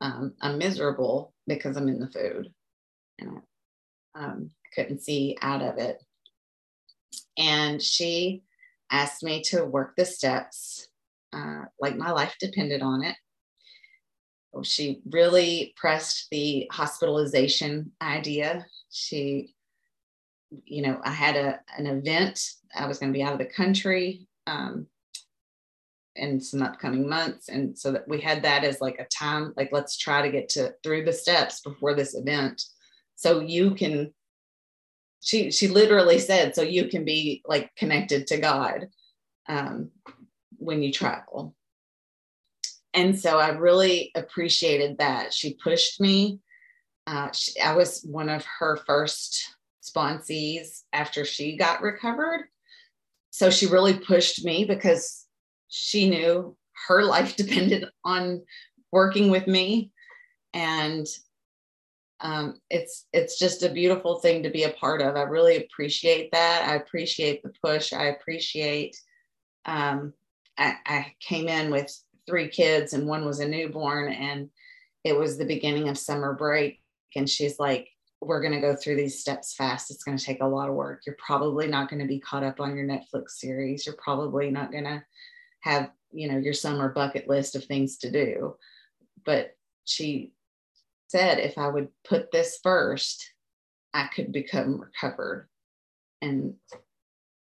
um, 0.00 0.34
I'm 0.40 0.58
miserable 0.58 1.32
because 1.46 1.76
I'm 1.76 1.88
in 1.88 1.98
the 1.98 2.10
food. 2.10 2.52
And 3.18 3.40
I 4.14 4.24
um, 4.24 4.50
couldn't 4.74 5.02
see 5.02 5.36
out 5.40 5.62
of 5.62 5.78
it. 5.78 6.02
And 7.36 7.82
she 7.82 8.42
asked 8.94 9.22
me 9.22 9.42
to 9.42 9.64
work 9.64 9.94
the 9.96 10.04
steps 10.04 10.88
uh, 11.34 11.64
like 11.80 11.96
my 11.96 12.12
life 12.12 12.36
depended 12.40 12.80
on 12.82 13.02
it. 13.02 13.16
She 14.62 15.00
really 15.10 15.74
pressed 15.76 16.28
the 16.30 16.68
hospitalization 16.70 17.90
idea. 18.00 18.64
She, 18.90 19.52
you 20.64 20.82
know, 20.82 21.00
I 21.02 21.10
had 21.10 21.34
a, 21.34 21.58
an 21.76 21.88
event. 21.88 22.40
I 22.72 22.86
was 22.86 23.00
going 23.00 23.12
to 23.12 23.16
be 23.16 23.24
out 23.24 23.32
of 23.32 23.40
the 23.40 23.46
country 23.46 24.28
um, 24.46 24.86
in 26.14 26.40
some 26.40 26.62
upcoming 26.62 27.08
months. 27.08 27.48
And 27.48 27.76
so 27.76 27.90
that 27.90 28.06
we 28.06 28.20
had 28.20 28.42
that 28.44 28.62
as 28.62 28.80
like 28.80 29.00
a 29.00 29.06
time, 29.06 29.52
like, 29.56 29.70
let's 29.72 29.98
try 29.98 30.22
to 30.22 30.30
get 30.30 30.48
to 30.50 30.72
through 30.84 31.04
the 31.04 31.12
steps 31.12 31.60
before 31.60 31.94
this 31.94 32.14
event. 32.14 32.62
So 33.16 33.40
you 33.40 33.74
can 33.74 34.14
she 35.24 35.50
she 35.50 35.68
literally 35.68 36.18
said 36.18 36.54
so 36.54 36.62
you 36.62 36.86
can 36.86 37.04
be 37.04 37.42
like 37.46 37.74
connected 37.76 38.26
to 38.26 38.36
god 38.36 38.88
um, 39.48 39.90
when 40.58 40.82
you 40.82 40.92
travel. 40.92 41.54
And 42.92 43.18
so 43.18 43.38
i 43.38 43.48
really 43.48 44.12
appreciated 44.14 44.98
that. 44.98 45.32
She 45.34 45.58
pushed 45.62 46.00
me. 46.00 46.40
Uh, 47.06 47.30
she, 47.32 47.58
i 47.60 47.74
was 47.74 48.02
one 48.02 48.28
of 48.28 48.44
her 48.58 48.76
first 48.86 49.56
sponsees 49.82 50.82
after 50.92 51.24
she 51.24 51.56
got 51.56 51.82
recovered. 51.82 52.44
So 53.30 53.50
she 53.50 53.66
really 53.66 53.94
pushed 53.94 54.44
me 54.44 54.64
because 54.64 55.26
she 55.68 56.08
knew 56.08 56.56
her 56.86 57.02
life 57.14 57.34
depended 57.34 57.86
on 58.04 58.42
working 58.92 59.30
with 59.30 59.46
me. 59.46 59.90
And 60.52 61.06
um, 62.24 62.58
it's 62.70 63.06
it's 63.12 63.38
just 63.38 63.62
a 63.62 63.68
beautiful 63.68 64.18
thing 64.18 64.42
to 64.42 64.50
be 64.50 64.64
a 64.64 64.70
part 64.70 65.02
of. 65.02 65.14
I 65.14 65.22
really 65.22 65.58
appreciate 65.58 66.32
that. 66.32 66.66
I 66.66 66.76
appreciate 66.76 67.42
the 67.42 67.52
push. 67.62 67.92
I 67.92 68.06
appreciate. 68.06 68.96
Um, 69.66 70.14
I, 70.58 70.76
I 70.86 71.14
came 71.20 71.48
in 71.48 71.70
with 71.70 71.94
three 72.26 72.48
kids, 72.48 72.94
and 72.94 73.06
one 73.06 73.26
was 73.26 73.40
a 73.40 73.48
newborn, 73.48 74.12
and 74.12 74.48
it 75.04 75.16
was 75.16 75.36
the 75.36 75.44
beginning 75.44 75.88
of 75.90 75.98
summer 75.98 76.32
break. 76.32 76.80
And 77.14 77.28
she's 77.28 77.58
like, 77.58 77.88
"We're 78.22 78.40
going 78.40 78.54
to 78.54 78.60
go 78.60 78.74
through 78.74 78.96
these 78.96 79.20
steps 79.20 79.54
fast. 79.54 79.90
It's 79.90 80.02
going 80.02 80.16
to 80.16 80.24
take 80.24 80.42
a 80.42 80.46
lot 80.46 80.70
of 80.70 80.74
work. 80.74 81.02
You're 81.06 81.16
probably 81.24 81.68
not 81.68 81.90
going 81.90 82.00
to 82.00 82.08
be 82.08 82.20
caught 82.20 82.42
up 82.42 82.58
on 82.58 82.74
your 82.74 82.86
Netflix 82.86 83.32
series. 83.32 83.84
You're 83.84 83.96
probably 84.02 84.50
not 84.50 84.72
going 84.72 84.84
to 84.84 85.04
have 85.60 85.90
you 86.14 86.28
know, 86.28 86.38
your 86.38 86.54
summer 86.54 86.88
bucket 86.88 87.28
list 87.28 87.56
of 87.56 87.64
things 87.64 87.98
to 87.98 88.10
do. 88.10 88.56
But 89.26 89.56
she 89.84 90.32
said 91.14 91.38
if 91.38 91.58
I 91.58 91.68
would 91.68 91.88
put 92.08 92.32
this 92.32 92.58
first, 92.60 93.30
I 93.92 94.08
could 94.08 94.32
become 94.32 94.80
recovered. 94.80 95.48
And, 96.20 96.54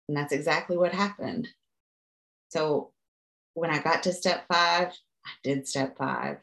and 0.07 0.15
that's 0.15 0.31
exactly 0.31 0.77
what 0.77 0.93
happened. 0.93 1.47
So 2.49 2.91
when 3.55 3.71
I 3.71 3.79
got 3.79 4.03
to 4.03 4.13
step 4.13 4.45
five, 4.47 4.89
I 5.25 5.31
did 5.43 5.67
step 5.67 5.97
five. 5.97 6.37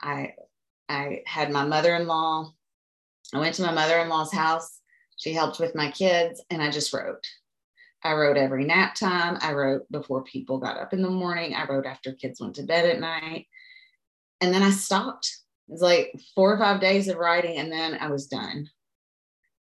I 0.00 0.32
I 0.88 1.22
had 1.26 1.52
my 1.52 1.64
mother-in-law. 1.64 2.52
I 3.32 3.38
went 3.38 3.54
to 3.54 3.62
my 3.62 3.72
mother-in-law's 3.72 4.32
house. 4.32 4.80
She 5.16 5.32
helped 5.32 5.60
with 5.60 5.76
my 5.76 5.92
kids, 5.92 6.42
and 6.50 6.60
I 6.60 6.70
just 6.70 6.92
wrote. 6.92 7.24
I 8.02 8.14
wrote 8.14 8.36
every 8.36 8.64
nap 8.64 8.96
time. 8.96 9.38
I 9.40 9.52
wrote 9.52 9.90
before 9.92 10.24
people 10.24 10.58
got 10.58 10.76
up 10.76 10.92
in 10.92 11.02
the 11.02 11.08
morning. 11.08 11.54
I 11.54 11.66
wrote 11.66 11.86
after 11.86 12.12
kids 12.12 12.40
went 12.40 12.56
to 12.56 12.64
bed 12.64 12.84
at 12.84 12.98
night. 13.00 13.46
And 14.40 14.52
then 14.52 14.62
I 14.62 14.70
stopped. 14.70 15.41
It 15.68 15.72
was 15.72 15.82
like 15.82 16.12
four 16.34 16.52
or 16.52 16.58
five 16.58 16.80
days 16.80 17.08
of 17.08 17.16
writing, 17.16 17.58
and 17.58 17.70
then 17.70 17.94
I 17.94 18.10
was 18.10 18.26
done. 18.26 18.68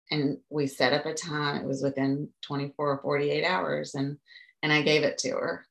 And 0.10 0.38
we 0.50 0.68
set 0.68 0.94
up 0.94 1.06
a 1.06 1.14
time. 1.14 1.62
It 1.62 1.68
was 1.68 1.82
within 1.84 2.30
24 2.46 2.92
or 2.92 3.02
48 3.02 3.44
hours, 3.44 3.94
and 3.96 4.18
and 4.64 4.72
I 4.72 4.82
gave 4.82 5.04
it 5.04 5.18
to 5.20 5.32
her. 5.32 5.66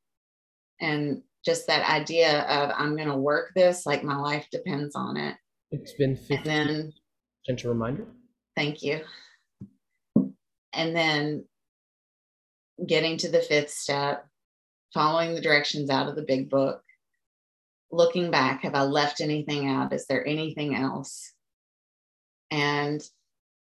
And 0.81 1.23
just 1.45 1.69
that 1.69 1.89
idea 1.89 2.43
of 2.43 2.71
I'm 2.77 2.97
going 2.97 3.09
to 3.09 3.17
work 3.17 3.53
this 3.55 3.87
like 3.87 4.03
my 4.03 4.17
life 4.17 4.47
depends 4.51 4.95
on 4.95 5.17
it. 5.17 5.37
It's 5.71 5.93
been 5.93 6.17
15. 6.17 6.39
And 6.39 6.47
then, 6.47 6.93
gentle 7.47 7.73
reminder. 7.73 8.07
Thank 8.57 8.83
you. 8.83 9.01
And 10.73 10.95
then 10.95 11.45
getting 12.85 13.17
to 13.19 13.31
the 13.31 13.41
fifth 13.41 13.71
step, 13.71 14.27
following 14.93 15.35
the 15.35 15.41
directions 15.41 15.89
out 15.89 16.09
of 16.09 16.17
the 16.17 16.23
big 16.23 16.51
book, 16.51 16.83
looking 17.91 18.31
back, 18.31 18.63
have 18.63 18.75
I 18.75 18.83
left 18.83 19.21
anything 19.21 19.69
out? 19.69 19.93
Is 19.93 20.07
there 20.07 20.27
anything 20.27 20.75
else? 20.75 21.33
And 22.51 23.03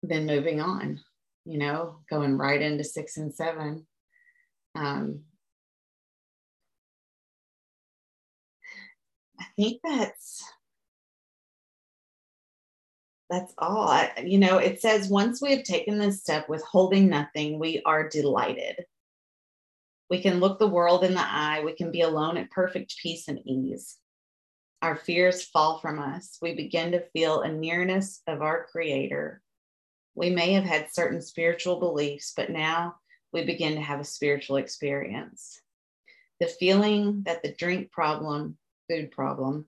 then 0.03 0.25
moving 0.25 0.61
on, 0.61 0.99
you 1.45 1.57
know, 1.57 1.97
going 2.09 2.37
right 2.37 2.61
into 2.61 2.83
six 2.83 3.17
and 3.17 3.33
seven. 3.33 3.87
Um, 4.75 5.21
I 9.39 9.45
think 9.55 9.81
that's 9.83 10.43
that's 13.29 13.53
all. 13.57 13.87
I, 13.87 14.11
you 14.23 14.37
know, 14.37 14.57
it 14.57 14.81
says 14.81 15.09
once 15.09 15.41
we 15.41 15.51
have 15.51 15.63
taken 15.63 15.97
this 15.97 16.21
step 16.21 16.47
withholding 16.47 17.09
nothing, 17.09 17.57
we 17.57 17.81
are 17.85 18.07
delighted. 18.07 18.85
We 20.09 20.21
can 20.21 20.39
look 20.39 20.59
the 20.59 20.67
world 20.67 21.03
in 21.03 21.15
the 21.15 21.25
eye. 21.25 21.63
We 21.65 21.73
can 21.73 21.91
be 21.91 22.01
alone 22.01 22.37
at 22.37 22.51
perfect 22.51 22.95
peace 23.01 23.27
and 23.27 23.39
ease. 23.45 23.97
Our 24.85 24.95
fears 24.95 25.43
fall 25.43 25.79
from 25.79 25.97
us. 25.97 26.37
We 26.43 26.53
begin 26.53 26.91
to 26.91 27.07
feel 27.09 27.41
a 27.41 27.51
nearness 27.51 28.21
of 28.27 28.43
our 28.43 28.67
Creator. 28.67 29.41
We 30.13 30.29
may 30.29 30.53
have 30.53 30.63
had 30.63 30.93
certain 30.93 31.23
spiritual 31.23 31.79
beliefs, 31.79 32.33
but 32.37 32.51
now 32.51 32.97
we 33.33 33.43
begin 33.45 33.73
to 33.73 33.81
have 33.81 33.99
a 33.99 34.03
spiritual 34.03 34.57
experience. 34.57 35.59
The 36.39 36.45
feeling 36.45 37.23
that 37.25 37.41
the 37.41 37.53
drink 37.53 37.91
problem, 37.91 38.59
food 38.87 39.09
problem, 39.09 39.65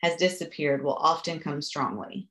has 0.00 0.14
disappeared 0.14 0.84
will 0.84 0.94
often 0.94 1.40
come 1.40 1.60
strongly. 1.60 2.28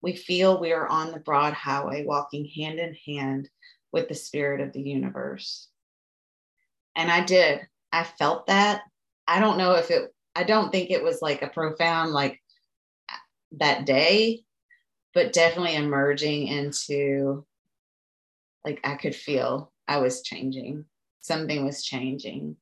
We 0.00 0.14
feel 0.14 0.60
we 0.60 0.72
are 0.72 0.86
on 0.86 1.10
the 1.10 1.18
broad 1.18 1.54
highway, 1.54 2.04
walking 2.04 2.44
hand 2.44 2.78
in 2.78 2.94
hand 3.04 3.50
with 3.90 4.08
the 4.08 4.14
spirit 4.14 4.60
of 4.60 4.72
the 4.72 4.82
universe. 4.82 5.66
And 6.94 7.10
I 7.10 7.24
did. 7.24 7.66
I 7.90 8.04
felt 8.04 8.46
that. 8.46 8.82
I 9.26 9.40
don't 9.40 9.58
know 9.58 9.72
if 9.72 9.90
it, 9.90 10.14
I 10.34 10.44
don't 10.44 10.70
think 10.70 10.90
it 10.90 11.02
was 11.02 11.20
like 11.22 11.42
a 11.42 11.48
profound, 11.48 12.12
like 12.12 12.40
that 13.52 13.86
day, 13.86 14.42
but 15.14 15.32
definitely 15.32 15.74
emerging 15.74 16.48
into 16.48 17.44
like 18.64 18.80
I 18.84 18.96
could 18.96 19.14
feel 19.14 19.72
I 19.86 19.98
was 19.98 20.22
changing. 20.22 20.84
Something 21.20 21.64
was 21.64 21.84
changing. 21.84 22.56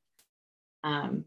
Um, 0.85 1.25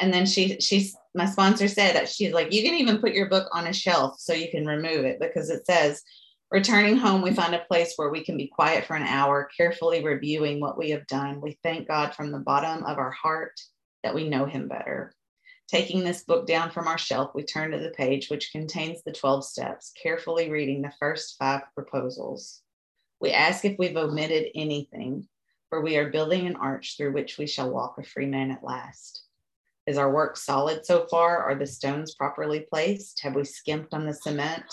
and 0.00 0.12
then 0.12 0.26
she 0.26 0.60
she's 0.60 0.96
my 1.14 1.26
sponsor 1.26 1.68
said 1.68 1.94
that 1.94 2.08
she's 2.08 2.32
like 2.32 2.52
you 2.52 2.62
can 2.62 2.74
even 2.74 2.98
put 2.98 3.14
your 3.14 3.28
book 3.28 3.48
on 3.52 3.66
a 3.66 3.72
shelf 3.72 4.16
so 4.18 4.32
you 4.32 4.50
can 4.50 4.66
remove 4.66 5.04
it 5.04 5.18
because 5.20 5.50
it 5.50 5.64
says 5.66 6.02
returning 6.50 6.96
home 6.96 7.22
we 7.22 7.32
find 7.32 7.54
a 7.54 7.64
place 7.64 7.94
where 7.96 8.10
we 8.10 8.22
can 8.22 8.36
be 8.36 8.46
quiet 8.46 8.84
for 8.84 8.94
an 8.94 9.06
hour 9.06 9.48
carefully 9.56 10.04
reviewing 10.04 10.60
what 10.60 10.76
we 10.76 10.90
have 10.90 11.06
done 11.06 11.40
we 11.40 11.58
thank 11.62 11.88
god 11.88 12.14
from 12.14 12.30
the 12.30 12.38
bottom 12.38 12.84
of 12.84 12.98
our 12.98 13.10
heart 13.10 13.58
that 14.02 14.14
we 14.14 14.28
know 14.28 14.44
him 14.44 14.68
better 14.68 15.12
taking 15.68 16.04
this 16.04 16.24
book 16.24 16.46
down 16.46 16.70
from 16.70 16.86
our 16.86 16.98
shelf 16.98 17.30
we 17.34 17.42
turn 17.42 17.70
to 17.70 17.78
the 17.78 17.90
page 17.90 18.28
which 18.28 18.52
contains 18.52 19.02
the 19.02 19.12
12 19.12 19.44
steps 19.44 19.92
carefully 20.00 20.50
reading 20.50 20.82
the 20.82 20.92
first 20.98 21.36
five 21.38 21.62
proposals 21.74 22.62
we 23.20 23.30
ask 23.30 23.64
if 23.64 23.78
we've 23.78 23.96
omitted 23.96 24.50
anything, 24.54 25.26
for 25.70 25.80
we 25.80 25.96
are 25.96 26.10
building 26.10 26.46
an 26.46 26.56
arch 26.56 26.96
through 26.96 27.12
which 27.12 27.38
we 27.38 27.46
shall 27.46 27.70
walk 27.70 27.96
a 27.98 28.02
free 28.02 28.26
man 28.26 28.50
at 28.50 28.64
last. 28.64 29.24
Is 29.86 29.98
our 29.98 30.12
work 30.12 30.36
solid 30.36 30.84
so 30.84 31.06
far? 31.10 31.42
Are 31.42 31.54
the 31.54 31.66
stones 31.66 32.14
properly 32.14 32.60
placed? 32.60 33.20
Have 33.22 33.34
we 33.34 33.44
skimped 33.44 33.94
on 33.94 34.04
the 34.04 34.12
cement 34.12 34.64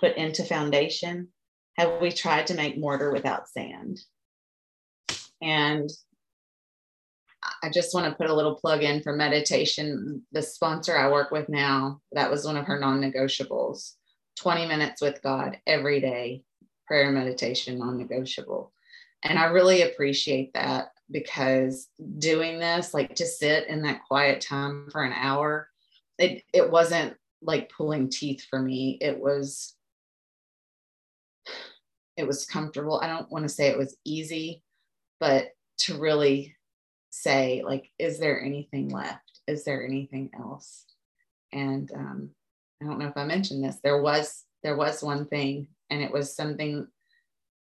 put 0.00 0.16
into 0.16 0.44
foundation? 0.44 1.28
Have 1.76 2.00
we 2.00 2.12
tried 2.12 2.46
to 2.46 2.54
make 2.54 2.78
mortar 2.78 3.12
without 3.12 3.48
sand? 3.48 4.00
And 5.42 5.90
I 7.62 7.70
just 7.70 7.94
want 7.94 8.06
to 8.06 8.16
put 8.16 8.30
a 8.30 8.34
little 8.34 8.54
plug 8.54 8.82
in 8.82 9.02
for 9.02 9.14
meditation. 9.14 10.22
The 10.32 10.42
sponsor 10.42 10.96
I 10.96 11.10
work 11.10 11.30
with 11.30 11.48
now, 11.48 12.00
that 12.12 12.30
was 12.30 12.44
one 12.44 12.56
of 12.56 12.66
her 12.66 12.78
non 12.78 13.00
negotiables 13.00 13.94
20 14.38 14.66
minutes 14.66 15.02
with 15.02 15.22
God 15.22 15.58
every 15.66 16.00
day 16.00 16.44
prayer 16.86 17.06
and 17.06 17.14
meditation 17.14 17.78
non-negotiable. 17.78 18.72
And 19.22 19.38
i 19.38 19.44
really 19.44 19.82
appreciate 19.82 20.52
that 20.54 20.92
because 21.10 21.88
doing 22.18 22.58
this 22.58 22.92
like 22.92 23.14
to 23.14 23.24
sit 23.24 23.68
in 23.68 23.82
that 23.82 24.02
quiet 24.06 24.40
time 24.40 24.88
for 24.90 25.02
an 25.02 25.12
hour 25.12 25.68
it, 26.18 26.42
it 26.52 26.70
wasn't 26.70 27.16
like 27.40 27.72
pulling 27.76 28.08
teeth 28.08 28.46
for 28.48 28.60
me. 28.60 28.98
It 29.00 29.18
was 29.18 29.74
it 32.16 32.26
was 32.26 32.44
comfortable. 32.44 33.00
I 33.00 33.06
don't 33.06 33.30
want 33.32 33.44
to 33.44 33.48
say 33.48 33.68
it 33.68 33.78
was 33.78 33.96
easy 34.04 34.62
but 35.18 35.48
to 35.78 35.98
really 35.98 36.54
say 37.12 37.62
like 37.64 37.90
is 37.98 38.18
there 38.18 38.42
anything 38.42 38.88
left? 38.88 39.40
Is 39.46 39.64
there 39.64 39.84
anything 39.86 40.30
else? 40.34 40.84
And 41.52 41.90
um, 41.94 42.30
i 42.82 42.86
don't 42.86 42.98
know 42.98 43.06
if 43.06 43.16
i 43.16 43.24
mentioned 43.24 43.62
this 43.62 43.78
there 43.84 44.02
was 44.02 44.44
there 44.64 44.76
was 44.76 45.04
one 45.04 45.26
thing 45.26 45.68
and 45.90 46.02
it 46.02 46.10
was 46.10 46.34
something 46.34 46.86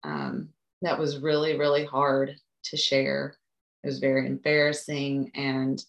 um, 0.05 0.51
that 0.83 0.99
was 0.99 1.19
really 1.19 1.59
really 1.59 1.85
hard 1.85 2.37
to 2.65 2.77
share. 2.77 3.37
It 3.83 3.87
was 3.87 3.99
very 3.99 4.27
embarrassing 4.27 5.31
and 5.35 5.83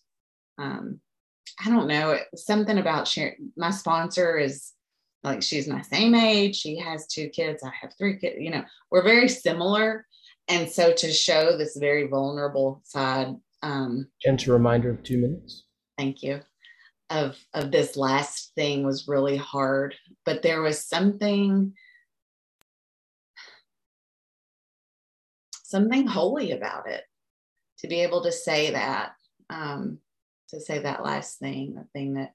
um, 0.58 1.02
i 1.64 1.70
don't 1.70 1.88
know 1.88 2.18
something 2.36 2.78
about 2.78 3.08
sharing 3.08 3.52
my 3.58 3.72
sponsor 3.72 4.38
is 4.38 4.72
like 5.24 5.44
she's 5.44 5.68
my 5.68 5.82
same 5.82 6.16
age 6.16 6.56
she 6.56 6.78
has 6.78 7.08
two 7.08 7.28
kids 7.30 7.62
i 7.64 7.72
have 7.82 7.92
three 7.98 8.18
kids 8.18 8.38
you 8.40 8.52
know 8.52 8.64
we're 8.90 9.04
very 9.04 9.28
similar. 9.28 10.06
And 10.48 10.68
so 10.68 10.92
to 10.94 11.12
show 11.12 11.58
this 11.58 11.78
very 11.78 12.08
vulnerable 12.08 12.82
side 12.84 13.36
um 13.62 14.08
gentle 14.24 14.54
reminder 14.54 14.90
of 14.90 15.04
two 15.04 15.18
minutes. 15.18 15.66
thank 15.98 16.24
you. 16.24 16.42
Of 17.10 17.38
of 17.54 17.72
this 17.72 17.98
last 17.98 18.54
thing 18.56 18.86
was 18.86 19.08
really 19.08 19.38
hard 19.38 19.96
but 20.26 20.42
there 20.42 20.62
was 20.62 20.86
something 20.86 21.74
something 25.70 26.08
holy 26.08 26.52
about 26.52 26.90
it. 26.90 27.04
To 27.80 27.88
be 27.88 28.02
able 28.02 28.24
to 28.24 28.32
say 28.32 28.72
that 28.72 29.14
um, 29.50 30.00
to 30.50 30.60
say 30.60 30.80
that 30.80 31.04
last 31.04 31.40
thing 31.40 31.76
the 31.76 31.86
thing 31.94 32.16
that 32.16 32.34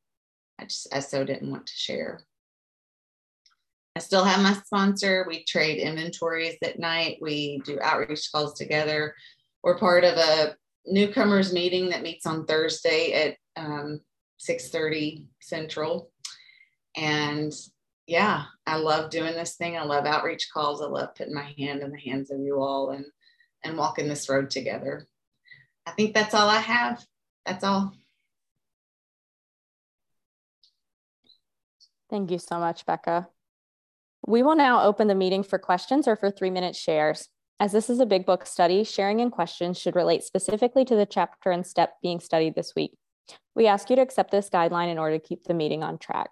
i 0.60 0.64
just 0.64 0.87
i 0.92 1.00
so 1.00 1.24
didn't 1.24 1.50
want 1.50 1.66
to 1.66 1.72
share. 1.74 2.20
I 3.96 4.00
still 4.00 4.24
have 4.24 4.42
my 4.42 4.54
sponsor. 4.54 5.24
We 5.28 5.44
trade 5.44 5.78
inventories 5.78 6.56
at 6.64 6.80
night. 6.80 7.18
We 7.20 7.60
do 7.64 7.78
outreach 7.80 8.28
calls 8.32 8.54
together. 8.54 9.14
We're 9.62 9.78
part 9.78 10.02
of 10.02 10.16
a 10.16 10.56
newcomers 10.86 11.52
meeting 11.52 11.90
that 11.90 12.02
meets 12.02 12.26
on 12.26 12.46
thursday 12.46 13.12
at 13.12 13.62
um, 13.62 14.00
6.30 14.38 15.26
central 15.40 16.10
and 16.96 17.52
yeah 18.06 18.44
i 18.66 18.76
love 18.76 19.10
doing 19.10 19.32
this 19.32 19.56
thing 19.56 19.76
i 19.76 19.82
love 19.82 20.04
outreach 20.04 20.48
calls 20.52 20.82
i 20.82 20.86
love 20.86 21.14
putting 21.14 21.34
my 21.34 21.54
hand 21.56 21.80
in 21.80 21.90
the 21.90 22.00
hands 22.00 22.30
of 22.30 22.40
you 22.40 22.60
all 22.60 22.90
and 22.90 23.06
and 23.64 23.76
walking 23.76 24.08
this 24.08 24.28
road 24.28 24.50
together. 24.50 25.08
I 25.86 25.92
think 25.92 26.14
that's 26.14 26.34
all 26.34 26.48
I 26.48 26.60
have. 26.60 27.04
That's 27.46 27.64
all. 27.64 27.92
Thank 32.10 32.30
you 32.30 32.38
so 32.38 32.58
much, 32.58 32.86
Becca. 32.86 33.28
We 34.26 34.42
will 34.42 34.54
now 34.54 34.82
open 34.82 35.08
the 35.08 35.14
meeting 35.14 35.42
for 35.42 35.58
questions 35.58 36.06
or 36.06 36.16
for 36.16 36.30
three 36.30 36.50
minute 36.50 36.76
shares. 36.76 37.28
As 37.60 37.72
this 37.72 37.88
is 37.88 38.00
a 38.00 38.06
big 38.06 38.26
book 38.26 38.46
study, 38.46 38.82
sharing 38.82 39.20
and 39.20 39.30
questions 39.30 39.78
should 39.78 39.94
relate 39.94 40.24
specifically 40.24 40.84
to 40.84 40.96
the 40.96 41.06
chapter 41.06 41.50
and 41.50 41.64
step 41.64 41.94
being 42.02 42.18
studied 42.18 42.54
this 42.54 42.74
week. 42.74 42.92
We 43.54 43.66
ask 43.66 43.88
you 43.88 43.96
to 43.96 44.02
accept 44.02 44.32
this 44.32 44.50
guideline 44.50 44.90
in 44.90 44.98
order 44.98 45.18
to 45.18 45.24
keep 45.24 45.44
the 45.44 45.54
meeting 45.54 45.82
on 45.82 45.98
track. 45.98 46.30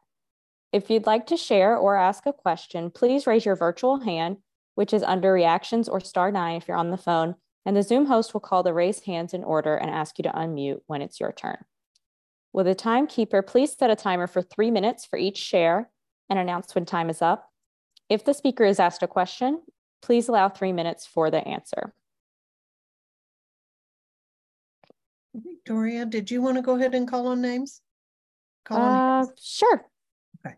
If 0.72 0.90
you'd 0.90 1.06
like 1.06 1.26
to 1.26 1.36
share 1.36 1.76
or 1.76 1.96
ask 1.96 2.26
a 2.26 2.32
question, 2.32 2.90
please 2.90 3.26
raise 3.26 3.44
your 3.44 3.56
virtual 3.56 4.00
hand, 4.00 4.38
which 4.74 4.92
is 4.92 5.02
under 5.02 5.32
reactions 5.32 5.88
or 5.88 6.00
star 6.00 6.32
nine 6.32 6.56
if 6.56 6.66
you're 6.66 6.76
on 6.76 6.90
the 6.90 6.96
phone, 6.96 7.36
and 7.64 7.76
the 7.76 7.82
Zoom 7.82 8.06
host 8.06 8.34
will 8.34 8.40
call 8.40 8.62
the 8.62 8.74
raised 8.74 9.04
hands 9.06 9.32
in 9.32 9.44
order 9.44 9.76
and 9.76 9.90
ask 9.90 10.18
you 10.18 10.24
to 10.24 10.30
unmute 10.30 10.80
when 10.86 11.02
it's 11.02 11.20
your 11.20 11.32
turn. 11.32 11.58
With 12.52 12.66
a 12.66 12.74
timekeeper 12.74 13.42
please 13.42 13.76
set 13.76 13.90
a 13.90 13.96
timer 13.96 14.26
for 14.26 14.42
three 14.42 14.70
minutes 14.70 15.04
for 15.04 15.18
each 15.18 15.38
share 15.38 15.90
and 16.28 16.38
announce 16.38 16.74
when 16.74 16.84
time 16.84 17.10
is 17.10 17.22
up? 17.22 17.50
If 18.08 18.24
the 18.24 18.34
speaker 18.34 18.64
is 18.64 18.80
asked 18.80 19.02
a 19.02 19.06
question, 19.06 19.62
please 20.02 20.28
allow 20.28 20.48
three 20.48 20.72
minutes 20.72 21.06
for 21.06 21.30
the 21.30 21.46
answer. 21.46 21.94
Victoria, 25.34 26.04
did 26.04 26.30
you 26.30 26.42
want 26.42 26.56
to 26.56 26.62
go 26.62 26.76
ahead 26.76 26.94
and 26.94 27.08
call 27.08 27.28
on 27.28 27.40
names? 27.40 27.80
Call 28.64 28.78
on 28.78 28.94
uh, 28.94 29.22
names. 29.22 29.32
Sure. 29.40 29.86
Okay. 30.44 30.56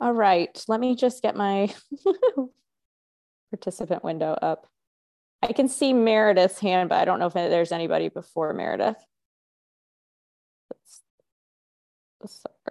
All 0.00 0.12
right, 0.12 0.62
let 0.68 0.80
me 0.80 0.96
just 0.96 1.22
get 1.22 1.36
my 1.36 1.72
participant 3.50 4.04
window 4.04 4.32
up. 4.32 4.66
I 5.42 5.52
can 5.52 5.68
see 5.68 5.92
Meredith's 5.92 6.58
hand, 6.58 6.90
but 6.90 6.98
I 6.98 7.04
don't 7.04 7.18
know 7.18 7.26
if 7.26 7.32
there's 7.32 7.72
anybody 7.72 8.08
before 8.08 8.52
Meredith. 8.52 9.02
Sorry. 12.26 12.69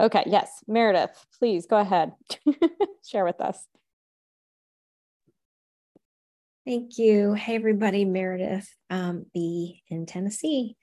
Okay, 0.00 0.24
yes, 0.26 0.50
Meredith, 0.66 1.24
please 1.38 1.66
go 1.66 1.76
ahead. 1.78 2.12
Share 3.06 3.24
with 3.24 3.40
us. 3.40 3.64
Thank 6.66 6.98
you. 6.98 7.34
Hey, 7.34 7.54
everybody, 7.56 8.04
Meredith 8.04 8.68
um, 8.90 9.26
B 9.32 9.82
in 9.88 10.06
Tennessee, 10.06 10.76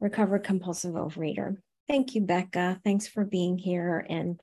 recovered 0.00 0.44
compulsive 0.44 0.94
overeater. 0.94 1.56
Thank 1.88 2.14
you, 2.14 2.22
Becca. 2.22 2.80
Thanks 2.84 3.08
for 3.08 3.24
being 3.24 3.58
here 3.58 4.04
and 4.08 4.40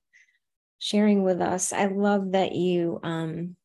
sharing 0.79 1.23
with 1.23 1.41
us. 1.41 1.73
I 1.73 1.85
love 1.85 2.33
that 2.33 2.51
you 2.53 2.99
um, 3.01 3.55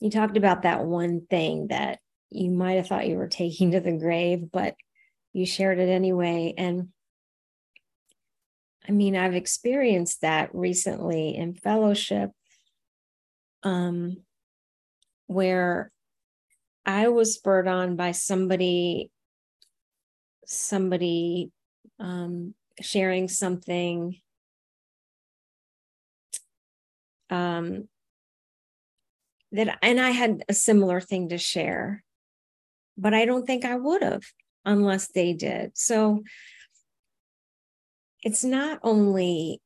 you 0.00 0.10
talked 0.10 0.36
about 0.36 0.62
that 0.62 0.84
one 0.84 1.26
thing 1.28 1.68
that 1.68 1.98
you 2.30 2.50
might 2.50 2.74
have 2.74 2.86
thought 2.86 3.06
you 3.06 3.16
were 3.16 3.28
taking 3.28 3.72
to 3.72 3.80
the 3.80 3.98
grave, 3.98 4.50
but 4.52 4.74
you 5.32 5.46
shared 5.46 5.78
it 5.78 5.88
anyway. 5.88 6.54
And 6.56 6.88
I 8.86 8.92
mean, 8.92 9.16
I've 9.16 9.34
experienced 9.34 10.20
that 10.20 10.54
recently 10.54 11.36
in 11.36 11.54
fellowship, 11.54 12.30
um, 13.62 14.18
where 15.26 15.90
I 16.84 17.08
was 17.08 17.34
spurred 17.34 17.66
on 17.66 17.96
by 17.96 18.12
somebody, 18.12 19.10
somebody 20.44 21.50
um, 21.98 22.54
sharing 22.82 23.28
something 23.28 24.20
um, 27.30 27.88
that 29.52 29.78
and 29.82 30.00
I 30.00 30.10
had 30.10 30.44
a 30.48 30.54
similar 30.54 31.00
thing 31.00 31.30
to 31.30 31.38
share, 31.38 32.04
but 32.98 33.14
I 33.14 33.24
don't 33.24 33.46
think 33.46 33.64
I 33.64 33.76
would 33.76 34.02
have 34.02 34.24
unless 34.64 35.08
they 35.08 35.32
did. 35.32 35.76
So 35.76 36.22
it's 38.24 38.42
not 38.42 38.80
only 38.82 39.60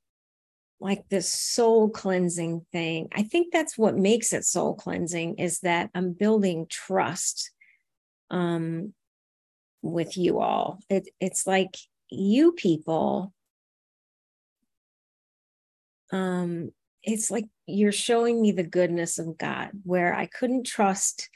like 0.80 1.08
this 1.08 1.32
soul 1.32 1.88
cleansing 1.88 2.66
thing. 2.72 3.08
I 3.14 3.22
think 3.22 3.52
that's 3.52 3.78
what 3.78 3.96
makes 3.96 4.32
it 4.32 4.44
soul 4.44 4.74
cleansing 4.74 5.36
is 5.36 5.60
that 5.60 5.90
I'm 5.94 6.12
building 6.12 6.66
trust 6.68 7.50
um 8.30 8.92
with 9.80 10.18
you 10.18 10.40
all. 10.40 10.80
It 10.90 11.08
it's 11.20 11.46
like 11.46 11.76
you 12.10 12.52
people 12.52 13.32
um 16.12 16.70
it's 17.02 17.30
like 17.30 17.46
you're 17.66 17.92
showing 17.92 18.40
me 18.40 18.52
the 18.52 18.62
goodness 18.62 19.18
of 19.18 19.38
God 19.38 19.70
where 19.84 20.14
I 20.14 20.26
couldn't 20.26 20.66
trust 20.66 21.28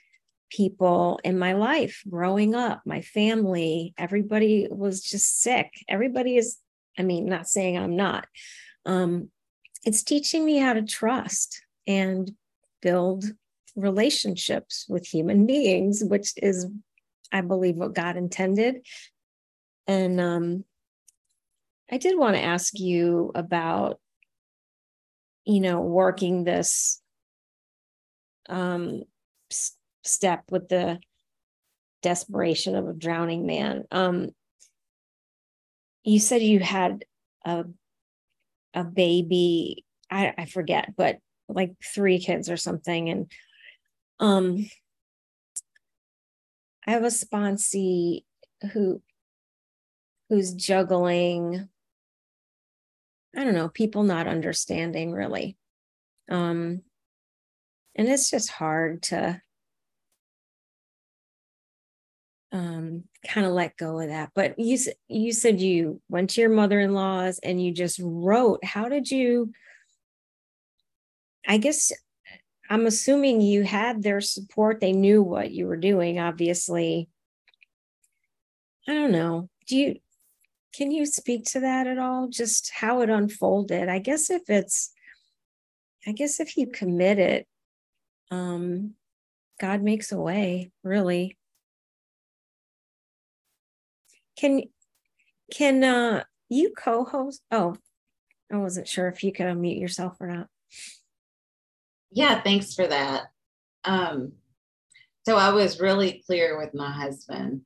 people 0.52 1.18
in 1.24 1.38
my 1.38 1.54
life 1.54 2.02
growing 2.08 2.54
up, 2.54 2.82
my 2.84 3.00
family, 3.00 3.94
everybody 3.96 4.68
was 4.70 5.00
just 5.02 5.40
sick. 5.40 5.70
Everybody 5.88 6.36
is, 6.36 6.58
I 6.98 7.02
mean, 7.02 7.26
not 7.26 7.48
saying 7.48 7.78
I'm 7.78 7.96
not. 7.96 8.26
Um, 8.86 9.30
it's 9.84 10.02
teaching 10.02 10.44
me 10.44 10.58
how 10.58 10.74
to 10.74 10.82
trust 10.82 11.62
and 11.86 12.30
build 12.80 13.24
relationships 13.74 14.86
with 14.88 15.06
human 15.06 15.46
beings, 15.46 16.02
which 16.04 16.32
is, 16.36 16.66
I 17.30 17.40
believe, 17.40 17.76
what 17.76 17.94
God 17.94 18.16
intended. 18.16 18.86
And 19.86 20.20
um, 20.20 20.64
I 21.90 21.98
did 21.98 22.18
want 22.18 22.36
to 22.36 22.42
ask 22.42 22.78
you 22.78 23.32
about 23.34 23.98
you 25.44 25.60
know, 25.60 25.80
working 25.80 26.44
this 26.44 27.00
um, 28.48 29.02
step 30.04 30.44
with 30.50 30.68
the 30.68 30.98
desperation 32.02 32.76
of 32.76 32.88
a 32.88 32.92
drowning 32.92 33.46
man. 33.46 33.84
Um, 33.90 34.30
you 36.04 36.18
said 36.18 36.42
you 36.42 36.60
had 36.60 37.04
a 37.44 37.64
a 38.74 38.84
baby. 38.84 39.84
I, 40.10 40.34
I 40.36 40.44
forget, 40.44 40.94
but 40.96 41.18
like 41.48 41.72
three 41.94 42.18
kids 42.18 42.50
or 42.50 42.56
something, 42.56 43.08
and 43.08 43.32
um, 44.20 44.66
I 46.86 46.92
have 46.92 47.04
a 47.04 47.08
sponsee 47.08 48.24
who 48.72 49.02
who's 50.28 50.52
juggling 50.52 51.68
I 53.36 53.44
don't 53.44 53.54
know, 53.54 53.68
people 53.68 54.02
not 54.02 54.26
understanding 54.26 55.12
really. 55.12 55.56
Um, 56.30 56.82
and 57.94 58.08
it's 58.08 58.30
just 58.30 58.50
hard 58.50 59.02
to 59.04 59.40
um, 62.52 63.04
kind 63.26 63.46
of 63.46 63.52
let 63.52 63.76
go 63.76 63.98
of 64.00 64.08
that. 64.08 64.30
But 64.34 64.58
you 64.58 64.78
you 65.08 65.32
said 65.32 65.60
you 65.60 66.00
went 66.08 66.30
to 66.30 66.40
your 66.40 66.50
mother-in-law's 66.50 67.38
and 67.40 67.62
you 67.62 67.72
just 67.72 68.00
wrote. 68.02 68.64
How 68.64 68.88
did 68.88 69.10
you? 69.10 69.52
I 71.46 71.56
guess 71.56 71.90
I'm 72.70 72.86
assuming 72.86 73.40
you 73.40 73.62
had 73.62 74.02
their 74.02 74.20
support. 74.20 74.80
They 74.80 74.92
knew 74.92 75.22
what 75.22 75.50
you 75.50 75.66
were 75.66 75.76
doing. 75.76 76.20
Obviously, 76.20 77.08
I 78.86 78.94
don't 78.94 79.12
know. 79.12 79.48
Do 79.66 79.76
you 79.76 79.96
can 80.74 80.90
you 80.90 81.06
speak 81.06 81.44
to 81.46 81.60
that 81.60 81.86
at 81.86 81.98
all? 81.98 82.28
Just 82.28 82.70
how 82.74 83.02
it 83.02 83.10
unfolded? 83.10 83.88
I 83.88 83.98
guess 83.98 84.30
if 84.30 84.48
it's, 84.48 84.92
I 86.06 86.12
guess 86.12 86.40
if 86.40 86.56
you 86.56 86.68
commit 86.68 87.18
it, 87.18 87.46
um, 88.30 88.94
God 89.60 89.82
makes 89.82 90.12
a 90.12 90.18
way, 90.18 90.70
really. 90.82 91.36
Can 94.42 94.64
can 95.52 95.84
uh 95.84 96.24
you 96.48 96.72
co-host? 96.76 97.42
Oh, 97.52 97.76
I 98.52 98.56
wasn't 98.56 98.88
sure 98.88 99.06
if 99.06 99.22
you 99.22 99.32
could 99.32 99.46
unmute 99.46 99.80
yourself 99.80 100.16
or 100.20 100.26
not. 100.26 100.48
Yeah, 102.10 102.42
thanks 102.42 102.74
for 102.74 102.84
that. 102.84 103.26
Um, 103.84 104.32
so 105.24 105.36
I 105.36 105.50
was 105.50 105.78
really 105.78 106.24
clear 106.26 106.58
with 106.58 106.74
my 106.74 106.90
husband 106.90 107.60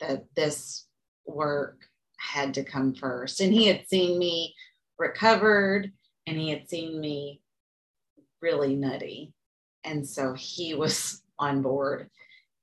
that 0.00 0.26
this 0.36 0.86
work 1.24 1.78
had 2.18 2.52
to 2.54 2.62
come 2.62 2.94
first. 2.94 3.40
And 3.40 3.54
he 3.54 3.66
had 3.66 3.88
seen 3.88 4.18
me 4.18 4.54
recovered 4.98 5.92
and 6.26 6.36
he 6.36 6.50
had 6.50 6.68
seen 6.68 7.00
me 7.00 7.40
really 8.42 8.76
nutty. 8.76 9.32
And 9.82 10.06
so 10.06 10.34
he 10.34 10.74
was 10.74 11.22
on 11.38 11.62
board. 11.62 12.10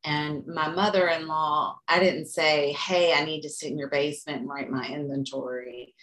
And 0.05 0.45
my 0.47 0.69
mother 0.69 1.07
in 1.07 1.27
law, 1.27 1.77
I 1.87 1.99
didn't 1.99 2.27
say, 2.27 2.73
Hey, 2.73 3.13
I 3.13 3.25
need 3.25 3.41
to 3.41 3.49
sit 3.49 3.71
in 3.71 3.77
your 3.77 3.89
basement 3.89 4.41
and 4.41 4.49
write 4.49 4.69
my 4.69 4.87
inventory. 4.87 5.93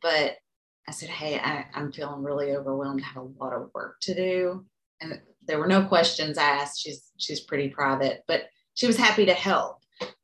But 0.00 0.36
I 0.88 0.92
said, 0.92 1.08
Hey, 1.08 1.38
I, 1.38 1.66
am 1.74 1.92
feeling 1.92 2.22
really 2.22 2.54
overwhelmed. 2.54 3.02
I 3.02 3.08
have 3.08 3.22
a 3.22 3.44
lot 3.44 3.54
of 3.54 3.70
work 3.74 3.96
to 4.02 4.14
do. 4.14 4.66
And 5.00 5.20
there 5.46 5.58
were 5.58 5.66
no 5.66 5.84
questions 5.84 6.38
asked. 6.38 6.80
She's 6.80 7.10
she's 7.16 7.40
pretty 7.40 7.68
private, 7.68 8.22
but 8.28 8.44
she 8.74 8.86
was 8.86 8.96
happy 8.96 9.26
to 9.26 9.34
help. 9.34 9.78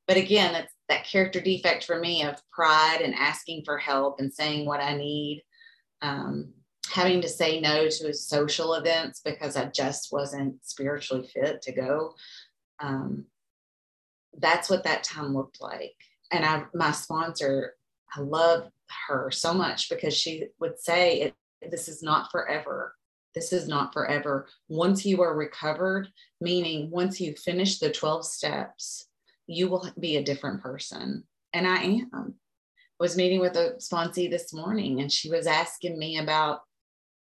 But 0.07 0.17
again, 0.17 0.55
it's 0.55 0.73
that 0.89 1.05
character 1.05 1.41
defect 1.41 1.85
for 1.85 1.99
me 1.99 2.23
of 2.23 2.41
pride 2.51 3.01
and 3.03 3.15
asking 3.15 3.63
for 3.65 3.79
help 3.79 4.21
and 4.21 4.33
saying 4.33 4.67
what 4.67 4.81
I 4.81 4.97
need. 4.97 5.43
Um, 6.01 6.53
having 6.91 7.21
to 7.21 7.29
say 7.29 7.61
no 7.61 7.89
to 7.89 8.15
social 8.15 8.75
events 8.75 9.21
because 9.25 9.57
I 9.57 9.67
just 9.67 10.09
wasn't 10.11 10.65
spiritually 10.65 11.29
fit 11.35 11.61
to 11.63 11.73
go. 11.73 12.15
Um, 12.81 13.25
that's 14.39 14.71
what 14.71 14.85
that 14.85 15.05
time 15.05 15.35
looked 15.35 15.61
like. 15.61 15.97
And 16.31 16.45
I, 16.45 16.65
my 16.75 16.93
sponsor, 16.93 17.75
I 18.15 18.21
love 18.21 18.71
her 19.09 19.31
so 19.31 19.53
much 19.53 19.89
because 19.89 20.17
she 20.17 20.47
would 20.61 20.79
say, 20.79 21.21
it, 21.21 21.71
"This 21.71 21.89
is 21.89 22.03
not 22.03 22.31
forever. 22.31 22.95
This 23.35 23.53
is 23.53 23.69
not 23.69 23.93
forever. 23.93 24.49
Once 24.69 25.05
you 25.05 25.23
are 25.23 25.37
recovered, 25.37 26.09
meaning 26.41 26.91
once 26.91 27.21
you 27.21 27.35
finish 27.35 27.79
the 27.79 27.91
twelve 27.91 28.25
steps, 28.25 29.09
you 29.47 29.69
will 29.69 29.91
be 29.99 30.17
a 30.17 30.23
different 30.23 30.63
person. 30.63 31.25
And 31.53 31.67
I 31.67 31.83
am. 31.83 32.11
I 33.01 33.03
was 33.03 33.17
meeting 33.17 33.41
with 33.41 33.57
a 33.57 33.75
sponsee 33.79 34.31
this 34.31 34.53
morning 34.53 35.01
and 35.01 35.11
she 35.11 35.31
was 35.31 35.47
asking 35.47 35.99
me 35.99 36.19
about 36.19 36.61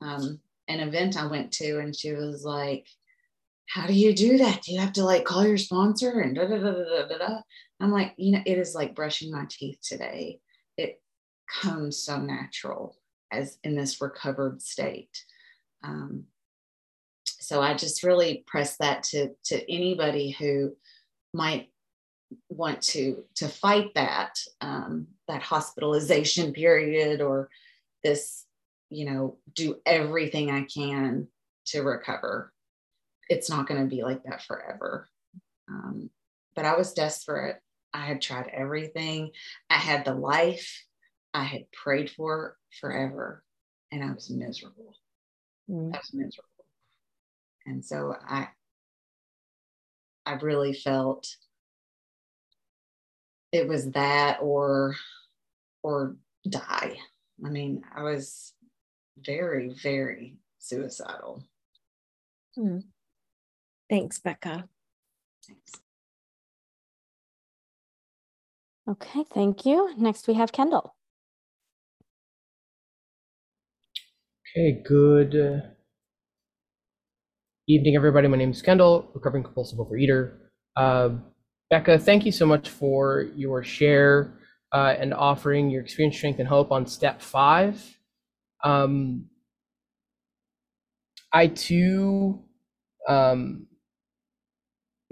um, 0.00 0.40
an 0.68 0.80
event 0.80 1.16
I 1.16 1.26
went 1.26 1.52
to. 1.54 1.78
And 1.80 1.94
she 1.94 2.12
was 2.12 2.44
like, 2.44 2.86
How 3.68 3.86
do 3.86 3.92
you 3.92 4.14
do 4.14 4.38
that? 4.38 4.62
Do 4.62 4.72
you 4.72 4.80
have 4.80 4.92
to 4.94 5.04
like 5.04 5.24
call 5.24 5.46
your 5.46 5.56
sponsor 5.56 6.20
and 6.20 6.34
da 6.34 6.46
da 6.46 6.58
da 6.58 6.72
da 6.72 7.06
da 7.08 7.18
da? 7.18 7.40
I'm 7.80 7.90
like, 7.90 8.14
you 8.16 8.32
know, 8.32 8.42
it 8.46 8.58
is 8.58 8.74
like 8.74 8.94
brushing 8.94 9.32
my 9.32 9.46
teeth 9.48 9.78
today. 9.82 10.40
It 10.76 11.00
comes 11.60 11.98
so 11.98 12.20
natural 12.20 12.96
as 13.32 13.58
in 13.64 13.74
this 13.74 14.00
recovered 14.00 14.62
state. 14.62 15.24
Um, 15.82 16.24
so 17.24 17.60
I 17.60 17.74
just 17.74 18.02
really 18.02 18.44
press 18.46 18.76
that 18.78 19.02
to 19.04 19.30
to 19.46 19.72
anybody 19.72 20.30
who 20.30 20.74
might 21.32 21.70
want 22.48 22.80
to 22.82 23.24
to 23.34 23.48
fight 23.48 23.92
that 23.94 24.38
um, 24.60 25.08
that 25.28 25.42
hospitalization 25.42 26.52
period 26.54 27.20
or 27.20 27.50
this 28.02 28.46
you 28.90 29.04
know 29.04 29.36
do 29.54 29.76
everything 29.84 30.50
I 30.50 30.62
can 30.62 31.28
to 31.66 31.82
recover. 31.82 32.53
It's 33.28 33.50
not 33.50 33.66
going 33.66 33.80
to 33.80 33.94
be 33.94 34.02
like 34.02 34.22
that 34.24 34.42
forever. 34.42 35.08
Um, 35.68 36.10
but 36.54 36.64
I 36.64 36.76
was 36.76 36.92
desperate. 36.92 37.56
I 37.92 38.00
had 38.00 38.20
tried 38.20 38.50
everything. 38.52 39.30
I 39.70 39.78
had 39.78 40.04
the 40.04 40.14
life 40.14 40.84
I 41.32 41.44
had 41.44 41.70
prayed 41.72 42.10
for 42.10 42.56
forever, 42.80 43.42
and 43.90 44.04
I 44.04 44.12
was 44.12 44.30
miserable. 44.30 44.94
Mm. 45.70 45.94
I 45.94 45.98
was 45.98 46.10
miserable. 46.12 46.48
And 47.66 47.84
so 47.84 48.14
I 48.28 48.48
I 50.26 50.34
really 50.34 50.74
felt 50.74 51.28
it 53.52 53.68
was 53.68 53.90
that 53.92 54.38
or 54.40 54.96
or 55.82 56.16
die. 56.48 56.96
I 57.44 57.48
mean, 57.48 57.82
I 57.94 58.02
was 58.02 58.52
very, 59.18 59.74
very 59.82 60.36
suicidal. 60.58 61.44
Hmm. 62.54 62.78
Thanks, 63.88 64.18
Becca. 64.18 64.68
Thanks. 65.46 65.72
Okay, 68.88 69.24
thank 69.32 69.64
you. 69.64 69.94
Next 69.96 70.28
we 70.28 70.34
have 70.34 70.52
Kendall. 70.52 70.94
Okay, 74.56 74.82
good 74.86 75.74
evening, 77.66 77.96
everybody. 77.96 78.28
My 78.28 78.36
name 78.36 78.50
is 78.50 78.62
Kendall, 78.62 79.10
recovering 79.14 79.42
compulsive 79.42 79.78
overeater. 79.78 80.36
Uh, 80.76 81.10
Becca, 81.70 81.98
thank 81.98 82.26
you 82.26 82.32
so 82.32 82.44
much 82.46 82.68
for 82.68 83.22
your 83.34 83.64
share 83.64 84.38
uh, 84.72 84.94
and 84.98 85.14
offering 85.14 85.70
your 85.70 85.82
experience, 85.82 86.16
strength, 86.16 86.38
and 86.38 86.48
hope 86.48 86.70
on 86.70 86.86
step 86.86 87.22
five. 87.22 87.82
Um, 88.62 89.26
I 91.32 91.48
too 91.48 92.44
um, 93.08 93.66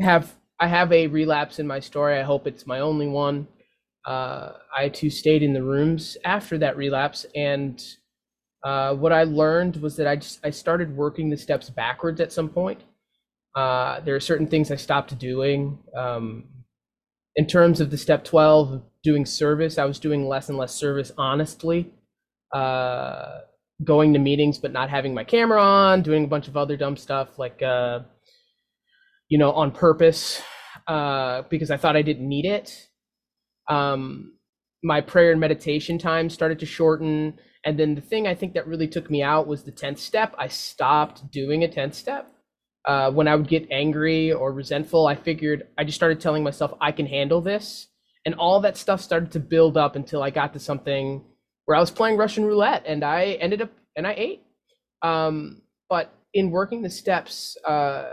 have 0.01 0.35
I 0.59 0.69
have 0.69 0.93
a 0.93 1.07
relapse 1.09 1.59
in 1.59 1.67
my 1.67 1.81
story. 1.81 2.19
I 2.19 2.23
hope 2.23 2.47
it's 2.47 2.67
my 2.67 2.81
only 2.81 3.09
one. 3.09 3.49
Uh, 4.05 4.53
I 4.77 4.89
too 4.89 5.11
stayed 5.11 5.43
in 5.43 5.53
the 5.53 5.63
rooms 5.63 6.17
after 6.25 6.59
that 6.59 6.77
relapse, 6.77 7.27
and 7.35 7.83
uh, 8.65 8.95
what 8.95 9.13
I 9.13 9.25
learned 9.25 9.77
was 9.77 9.97
that 9.97 10.07
I 10.07 10.17
just 10.17 10.41
I 10.45 10.51
started 10.51 10.97
working 10.97 11.31
the 11.31 11.37
steps 11.37 11.71
backwards 11.71 12.21
at 12.21 12.33
some 12.33 12.49
point. 12.49 12.81
Uh, 13.55 14.01
there 14.01 14.15
are 14.15 14.21
certain 14.21 14.47
things 14.47 14.71
I 14.71 14.77
stopped 14.77 15.17
doing. 15.19 15.79
Um, 15.95 16.45
in 17.37 17.47
terms 17.47 17.81
of 17.81 17.91
the 17.91 17.99
step 17.99 18.25
12 18.25 18.83
doing 19.03 19.27
service, 19.27 19.79
I 19.79 19.85
was 19.85 19.99
doing 19.99 20.29
less 20.29 20.49
and 20.49 20.59
less 20.59 20.75
service 20.75 21.13
honestly. 21.19 21.91
Uh, 22.53 23.41
going 23.85 24.13
to 24.13 24.19
meetings 24.19 24.59
but 24.59 24.73
not 24.73 24.91
having 24.91 25.15
my 25.15 25.25
camera 25.25 25.61
on, 25.61 26.03
doing 26.03 26.25
a 26.25 26.29
bunch 26.29 26.49
of 26.49 26.57
other 26.57 26.77
dumb 26.77 26.97
stuff 26.97 27.39
like 27.39 27.61
uh, 27.63 28.01
you 29.33 29.39
know, 29.39 29.53
on 29.53 29.71
purpose 29.71 30.43
uh, 30.89 31.41
because 31.49 31.71
I 31.71 31.79
thought 31.79 31.97
I 31.97 32.03
didn't 32.03 32.29
need 32.29 32.45
it. 32.45 32.89
Um, 33.67 34.35
my 34.83 35.01
prayer 35.01 35.31
and 35.31 35.41
meditation 35.41 35.97
time 35.97 36.29
started 36.29 36.59
to 36.59 36.67
shorten 36.67 37.39
and 37.65 37.79
then 37.79 37.95
the 37.95 38.03
thing 38.03 38.27
I 38.27 38.35
think 38.35 38.53
that 38.53 38.67
really 38.67 38.89
took 38.89 39.11
me 39.11 39.23
out 39.23 39.47
was 39.47 39.63
the 39.63 39.73
10th 39.73 39.99
step. 39.99 40.35
I 40.37 40.49
stopped 40.49 41.31
doing 41.31 41.65
a 41.65 41.69
10th 41.69 41.95
step. 41.95 42.31
Uh, 42.85 43.11
when 43.11 43.27
I 43.27 43.35
would 43.35 43.49
get 43.49 43.71
angry 43.71 44.33
or 44.33 44.53
resentful, 44.53 45.07
I 45.07 45.15
figured 45.15 45.67
I 45.79 45.85
just 45.85 45.97
started 45.97 46.21
telling 46.21 46.43
myself, 46.43 46.75
I 46.79 46.93
can 46.93 47.07
handle 47.07 47.41
this. 47.41 47.89
And 48.27 48.35
all 48.35 48.61
that 48.61 48.77
stuff 48.77 49.01
started 49.01 49.31
to 49.33 49.41
build 49.41 49.79
up 49.79 49.97
until 49.97 50.23
I 50.23 50.29
got 50.29 50.53
to 50.53 50.59
something 50.59 51.25
where 51.65 51.77
I 51.77 51.81
was 51.81 51.91
playing 51.91 52.19
Russian 52.19 52.45
roulette 52.45 52.83
and 52.85 53.03
I 53.03 53.39
ended 53.41 53.63
up 53.63 53.71
and 53.97 54.07
I 54.07 54.15
ate. 54.15 54.43
Um, 55.01 55.63
but 55.89 56.13
in 56.35 56.51
working 56.51 56.83
the 56.83 56.91
steps, 56.91 57.57
uh, 57.65 58.11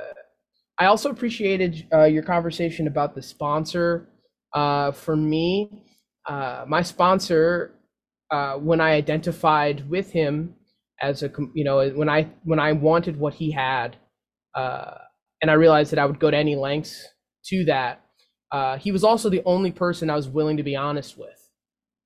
I 0.79 0.85
also 0.85 1.09
appreciated 1.09 1.85
uh, 1.93 2.05
your 2.05 2.23
conversation 2.23 2.87
about 2.87 3.13
the 3.13 3.21
sponsor. 3.21 4.09
Uh, 4.53 4.91
for 4.91 5.15
me, 5.15 5.83
uh, 6.27 6.65
my 6.67 6.81
sponsor 6.81 7.75
uh, 8.31 8.53
when 8.55 8.79
I 8.79 8.91
identified 8.91 9.89
with 9.89 10.11
him 10.11 10.55
as 11.01 11.23
a 11.23 11.31
you 11.53 11.63
know 11.63 11.89
when 11.89 12.09
I 12.09 12.29
when 12.43 12.59
I 12.59 12.71
wanted 12.73 13.17
what 13.17 13.33
he 13.33 13.51
had, 13.51 13.97
uh, 14.55 14.95
and 15.41 15.51
I 15.51 15.55
realized 15.55 15.91
that 15.91 15.99
I 15.99 16.05
would 16.05 16.19
go 16.19 16.31
to 16.31 16.37
any 16.37 16.55
lengths 16.55 17.07
to 17.47 17.65
that. 17.65 18.01
Uh, 18.51 18.77
he 18.77 18.91
was 18.91 19.03
also 19.03 19.29
the 19.29 19.43
only 19.45 19.71
person 19.71 20.09
I 20.09 20.15
was 20.15 20.27
willing 20.27 20.57
to 20.57 20.63
be 20.63 20.75
honest 20.75 21.17
with. 21.17 21.49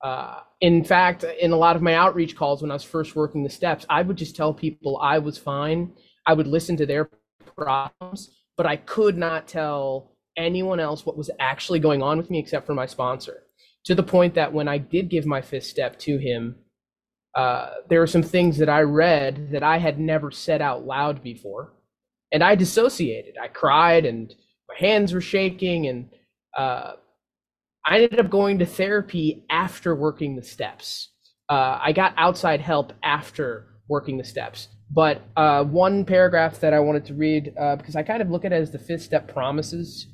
Uh, 0.02 0.40
in 0.60 0.84
fact, 0.84 1.24
in 1.40 1.52
a 1.52 1.56
lot 1.56 1.76
of 1.76 1.82
my 1.82 1.94
outreach 1.94 2.36
calls 2.36 2.60
when 2.60 2.70
I 2.70 2.74
was 2.74 2.84
first 2.84 3.16
working 3.16 3.42
the 3.42 3.50
steps, 3.50 3.86
I 3.88 4.02
would 4.02 4.16
just 4.16 4.36
tell 4.36 4.52
people 4.52 4.98
I 4.98 5.18
was 5.18 5.38
fine. 5.38 5.92
I 6.26 6.34
would 6.34 6.46
listen 6.46 6.76
to 6.76 6.86
their 6.86 7.08
problems, 7.56 8.30
but 8.56 8.66
I 8.66 8.76
could 8.76 9.16
not 9.16 9.48
tell 9.48 10.12
anyone 10.36 10.80
else 10.80 11.06
what 11.06 11.16
was 11.16 11.30
actually 11.38 11.78
going 11.78 12.02
on 12.02 12.18
with 12.18 12.30
me 12.30 12.38
except 12.38 12.66
for 12.66 12.74
my 12.74 12.86
sponsor 12.86 13.44
to 13.84 13.94
the 13.94 14.02
point 14.02 14.34
that 14.34 14.52
when 14.52 14.66
I 14.68 14.78
did 14.78 15.10
give 15.10 15.26
my 15.26 15.40
fifth 15.40 15.64
step 15.64 15.98
to 16.00 16.18
him, 16.18 16.56
uh, 17.34 17.70
there 17.88 18.00
were 18.00 18.06
some 18.06 18.22
things 18.22 18.58
that 18.58 18.68
I 18.68 18.80
read 18.80 19.50
that 19.50 19.62
I 19.62 19.78
had 19.78 19.98
never 19.98 20.30
said 20.30 20.62
out 20.62 20.86
loud 20.86 21.22
before. 21.22 21.72
And 22.32 22.42
I 22.42 22.54
dissociated. 22.54 23.34
I 23.40 23.48
cried 23.48 24.04
and 24.04 24.34
my 24.68 24.76
hands 24.76 25.12
were 25.12 25.20
shaking. 25.20 25.86
And 25.86 26.10
uh, 26.56 26.92
I 27.84 27.96
ended 27.96 28.20
up 28.20 28.30
going 28.30 28.58
to 28.60 28.66
therapy 28.66 29.44
after 29.50 29.94
working 29.94 30.36
the 30.36 30.42
steps. 30.42 31.10
Uh, 31.50 31.78
I 31.82 31.92
got 31.92 32.14
outside 32.16 32.60
help 32.60 32.92
after 33.02 33.66
working 33.88 34.16
the 34.16 34.24
steps. 34.24 34.68
But 34.90 35.22
uh, 35.36 35.64
one 35.64 36.04
paragraph 36.04 36.60
that 36.60 36.72
I 36.72 36.80
wanted 36.80 37.04
to 37.06 37.14
read, 37.14 37.52
uh, 37.58 37.76
because 37.76 37.96
I 37.96 38.02
kind 38.02 38.22
of 38.22 38.30
look 38.30 38.44
at 38.44 38.52
it 38.52 38.56
as 38.56 38.70
the 38.70 38.78
fifth 38.78 39.02
step 39.02 39.32
promises 39.32 40.06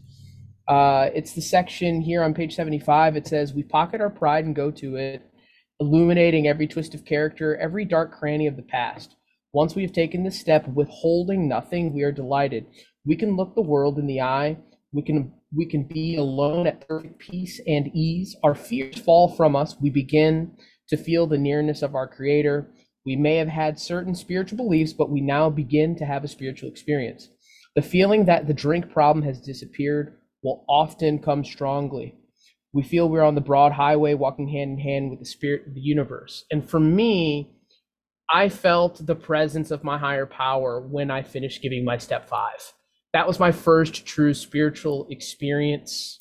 uh, 0.71 1.11
it's 1.13 1.33
the 1.33 1.43
section 1.43 2.01
here 2.01 2.23
on 2.23 2.33
page 2.33 2.55
75. 2.55 3.17
It 3.17 3.27
says, 3.27 3.53
We 3.53 3.65
pocket 3.65 4.01
our 4.01 4.09
pride 4.09 4.45
and 4.45 4.55
go 4.55 4.71
to 4.71 4.95
it, 4.95 5.21
illuminating 5.81 6.47
every 6.47 6.69
twist 6.69 6.95
of 6.95 7.05
character, 7.05 7.57
every 7.57 7.85
dark 7.85 8.17
cranny 8.17 8.47
of 8.47 8.55
the 8.55 8.63
past. 8.63 9.17
Once 9.53 9.75
we 9.75 9.83
have 9.83 9.93
taken 9.93 10.23
this 10.23 10.39
step, 10.39 10.69
withholding 10.69 11.49
nothing, 11.49 11.93
we 11.93 12.05
are 12.05 12.13
delighted. 12.13 12.67
We 13.05 13.17
can 13.17 13.37
look 13.37 13.57
the 13.57 13.63
world 13.63 13.99
in 13.99 14.07
the 14.07 14.21
eye. 14.21 14.59
We 14.93 15.03
can 15.03 15.33
we 15.53 15.67
can 15.67 15.83
be 15.83 16.15
alone 16.15 16.69
at 16.69 16.87
perfect 16.87 17.19
peace 17.19 17.61
and 17.67 17.91
ease. 17.93 18.37
Our 18.45 18.55
fears 18.55 19.01
fall 19.01 19.35
from 19.35 19.57
us. 19.57 19.75
We 19.81 19.91
begin 19.91 20.53
to 20.89 20.97
feel 20.97 21.27
the 21.27 21.39
nearness 21.39 21.83
of 21.83 21.97
our 21.97 22.07
Creator. 22.07 22.71
We 23.07 23.17
may 23.17 23.37
have 23.37 23.49
had 23.49 23.79
certain 23.79 24.15
spiritual 24.15 24.59
beliefs, 24.59 24.93
but 24.93 25.11
we 25.11 25.21
now 25.21 25.49
begin 25.49 25.97
to 25.97 26.05
have 26.05 26.25
a 26.25 26.29
spiritual 26.29 26.69
experience. 26.69 27.29
The 27.77 27.83
feeling 27.83 28.27
that 28.27 28.47
the 28.47 28.55
drink 28.55 28.91
problem 28.93 29.25
has 29.25 29.41
disappeared 29.41 30.19
will 30.43 30.65
often 30.69 31.19
come 31.19 31.45
strongly. 31.45 32.17
We 32.73 32.83
feel 32.83 33.09
we're 33.09 33.23
on 33.23 33.35
the 33.35 33.41
broad 33.41 33.73
highway 33.73 34.15
walking 34.15 34.49
hand 34.49 34.73
in 34.73 34.79
hand 34.79 35.11
with 35.11 35.19
the 35.19 35.25
spirit 35.25 35.67
of 35.67 35.75
the 35.75 35.81
universe. 35.81 36.45
And 36.51 36.69
for 36.69 36.79
me, 36.81 37.53
I 38.33 38.49
felt 38.49 39.05
the 39.05 39.17
presence 39.17 39.71
of 39.71 39.83
my 39.83 39.99
higher 39.99 40.27
power 40.27 40.81
when 40.81 41.11
I 41.11 41.23
finished 41.23 41.63
giving 41.63 41.85
my 41.85 41.99
step 41.99 42.29
five. 42.29 42.73
That 43.13 43.27
was 43.27 43.41
my 43.41 43.51
first 43.51 44.07
true 44.07 44.35
spiritual 44.35 45.09
experience 45.11 46.21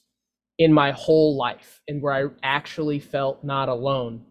in 0.58 0.74
my 0.74 0.92
whole 0.92 1.38
life 1.38 1.82
and 1.88 2.02
where 2.02 2.14
I 2.14 2.26
actually 2.42 3.00
felt 3.00 3.44
not 3.44 3.70
alone. 3.70 4.26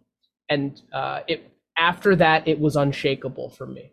And 0.48 0.80
uh, 0.92 1.20
it 1.28 1.52
after 1.78 2.16
that, 2.16 2.46
it 2.46 2.58
was 2.58 2.76
unshakable 2.76 3.50
for 3.50 3.66
me. 3.66 3.92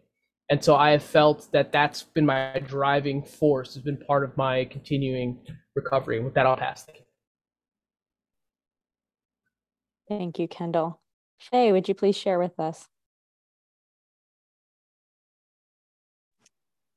And 0.50 0.64
so 0.64 0.76
I 0.76 0.92
have 0.92 1.04
felt 1.04 1.52
that 1.54 1.72
that's 1.72 2.04
been 2.04 2.26
my 2.26 2.62
driving 2.66 3.24
force, 3.24 3.74
has 3.74 3.84
been 3.84 3.98
part 3.98 4.24
of 4.24 4.38
my 4.38 4.66
continuing 4.66 5.40
recovery. 5.76 6.20
With 6.20 6.36
that, 6.36 6.46
I'll 6.46 6.56
pass. 6.56 6.84
Thank 6.84 7.00
you. 7.00 7.06
Thank 10.08 10.40
you, 10.40 10.48
Kendall. 10.48 11.02
Faye, 11.40 11.72
would 11.72 11.88
you 11.88 11.96
please 11.96 12.16
share 12.16 12.38
with 12.38 12.60
us? 12.60 12.88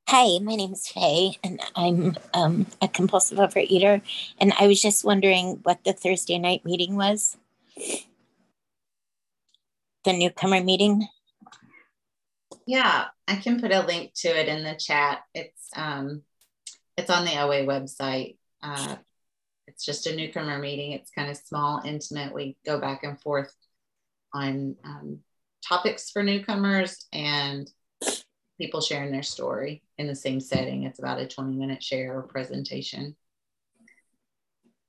Hi, 0.08 0.38
my 0.38 0.54
name 0.54 0.72
is 0.72 0.88
Faye, 0.88 1.36
and 1.44 1.60
I'm 1.76 2.16
um, 2.32 2.66
a 2.80 2.88
compulsive 2.88 3.36
overeater. 3.38 4.00
And 4.40 4.54
I 4.58 4.66
was 4.66 4.80
just 4.80 5.04
wondering 5.04 5.60
what 5.64 5.84
the 5.84 5.92
Thursday 5.92 6.38
night 6.38 6.64
meeting 6.64 6.96
was. 6.96 7.36
The 10.08 10.14
newcomer 10.14 10.64
meeting. 10.64 11.06
Yeah, 12.66 13.08
I 13.26 13.36
can 13.36 13.60
put 13.60 13.72
a 13.72 13.84
link 13.84 14.14
to 14.20 14.28
it 14.28 14.48
in 14.48 14.64
the 14.64 14.74
chat. 14.74 15.18
It's 15.34 15.68
um, 15.76 16.22
it's 16.96 17.10
on 17.10 17.26
the 17.26 17.38
OA 17.38 17.66
website. 17.66 18.38
Uh, 18.62 18.96
it's 19.66 19.84
just 19.84 20.06
a 20.06 20.16
newcomer 20.16 20.58
meeting. 20.58 20.92
It's 20.92 21.10
kind 21.10 21.30
of 21.30 21.36
small, 21.36 21.82
intimate. 21.84 22.32
We 22.32 22.56
go 22.64 22.80
back 22.80 23.04
and 23.04 23.20
forth 23.20 23.54
on 24.32 24.76
um, 24.82 25.18
topics 25.62 26.10
for 26.10 26.22
newcomers 26.22 27.06
and 27.12 27.70
people 28.58 28.80
sharing 28.80 29.12
their 29.12 29.22
story 29.22 29.82
in 29.98 30.06
the 30.06 30.16
same 30.16 30.40
setting. 30.40 30.84
It's 30.84 31.00
about 31.00 31.20
a 31.20 31.28
20 31.28 31.54
minute 31.54 31.82
share 31.82 32.16
or 32.16 32.22
presentation. 32.22 33.14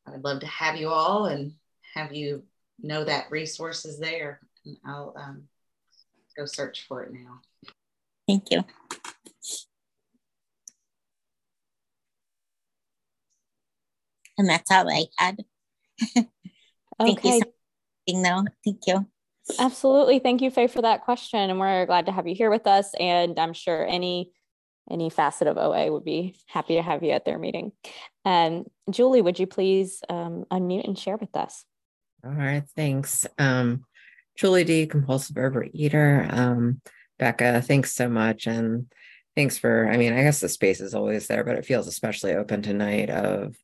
I'd 0.07 0.23
love 0.23 0.39
to 0.39 0.47
have 0.47 0.77
you 0.77 0.87
all 0.87 1.25
and 1.25 1.55
have 1.93 2.13
you 2.13 2.43
know 2.81 3.03
that 3.03 3.31
resource 3.31 3.83
is 3.83 3.99
there. 3.99 4.39
And 4.69 4.77
I'll 4.85 5.13
um, 5.17 5.43
go 6.37 6.45
search 6.45 6.85
for 6.87 7.03
it 7.03 7.13
now. 7.13 7.41
Thank 8.27 8.51
you. 8.51 8.63
And 14.37 14.47
that's 14.47 14.71
all 14.71 14.89
I 14.89 15.05
had. 15.17 15.43
Thank 16.99 17.19
Okay. 17.19 17.35
you 17.35 17.41
so 18.07 18.21
though. 18.23 18.45
Thank 18.63 18.87
you. 18.87 19.05
Absolutely. 19.57 20.19
Thank 20.19 20.41
you, 20.41 20.51
Faye, 20.51 20.67
for 20.67 20.81
that 20.81 21.03
question. 21.03 21.49
And 21.49 21.59
we're 21.59 21.85
glad 21.85 22.05
to 22.05 22.11
have 22.11 22.27
you 22.27 22.35
here 22.35 22.49
with 22.49 22.67
us. 22.67 22.91
And 22.99 23.39
I'm 23.39 23.53
sure 23.53 23.85
any 23.85 24.31
any 24.89 25.09
facet 25.11 25.47
of 25.47 25.57
OA 25.57 25.91
would 25.91 26.03
be 26.03 26.35
happy 26.47 26.75
to 26.75 26.81
have 26.81 27.03
you 27.03 27.11
at 27.11 27.23
their 27.23 27.37
meeting. 27.37 27.73
And 28.25 28.65
Julie, 28.89 29.21
would 29.21 29.37
you 29.37 29.45
please 29.45 30.01
um, 30.09 30.45
unmute 30.51 30.87
and 30.87 30.97
share 30.97 31.17
with 31.17 31.35
us? 31.35 31.63
All 32.25 32.31
right, 32.31 32.63
thanks. 32.75 33.27
Um, 33.37 33.85
Julie 34.39 34.63
D, 34.63 34.87
compulsive 34.87 35.35
overeater. 35.35 36.31
Um, 36.33 36.79
Becca, 37.17 37.61
thanks 37.61 37.93
so 37.93 38.07
much. 38.07 38.47
And 38.47 38.89
thanks 39.35 39.57
for, 39.57 39.89
I 39.89 39.97
mean, 39.97 40.13
I 40.13 40.23
guess 40.23 40.39
the 40.39 40.47
space 40.47 40.79
is 40.79 40.95
always 40.95 41.27
there, 41.27 41.43
but 41.43 41.57
it 41.57 41.65
feels 41.65 41.87
especially 41.87 42.33
open 42.33 42.61
tonight 42.61 43.09
of 43.09 43.57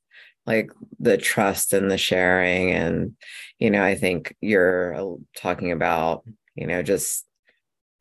like 0.45 0.71
the 0.99 1.17
trust 1.17 1.71
and 1.71 1.89
the 1.89 1.97
sharing. 1.97 2.71
And, 2.71 3.15
you 3.57 3.71
know, 3.71 3.81
I 3.81 3.95
think 3.95 4.35
you're 4.41 4.93
uh, 4.93 5.15
talking 5.37 5.71
about, 5.71 6.25
you 6.55 6.67
know, 6.67 6.83
just 6.83 7.25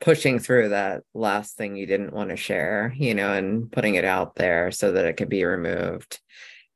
pushing 0.01 0.37
through 0.37 0.69
that 0.69 1.03
last 1.13 1.55
thing 1.55 1.77
you 1.77 1.85
didn't 1.85 2.11
want 2.11 2.31
to 2.31 2.35
share, 2.35 2.93
you 2.97 3.13
know, 3.13 3.31
and 3.31 3.71
putting 3.71 3.95
it 3.95 4.03
out 4.03 4.35
there 4.35 4.69
so 4.71 4.91
that 4.91 5.05
it 5.05 5.13
could 5.13 5.29
be 5.29 5.45
removed. 5.45 6.19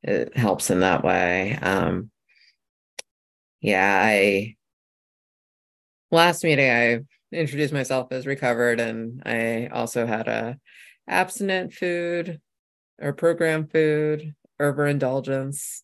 It 0.01 0.37
helps 0.37 0.69
in 0.69 0.79
that 0.79 1.03
way. 1.03 1.59
Um, 1.61 2.09
yeah, 3.59 4.01
I 4.01 4.55
last 6.11 6.43
meeting 6.43 6.69
I 6.69 6.99
introduced 7.31 7.73
myself 7.73 8.11
as 8.11 8.25
recovered 8.25 8.79
and 8.79 9.21
I 9.25 9.67
also 9.67 10.05
had 10.05 10.27
a 10.27 10.57
abstinent 11.07 11.73
food 11.73 12.39
or 13.01 13.13
program 13.13 13.67
food 13.67 14.33
overindulgence 14.59 15.83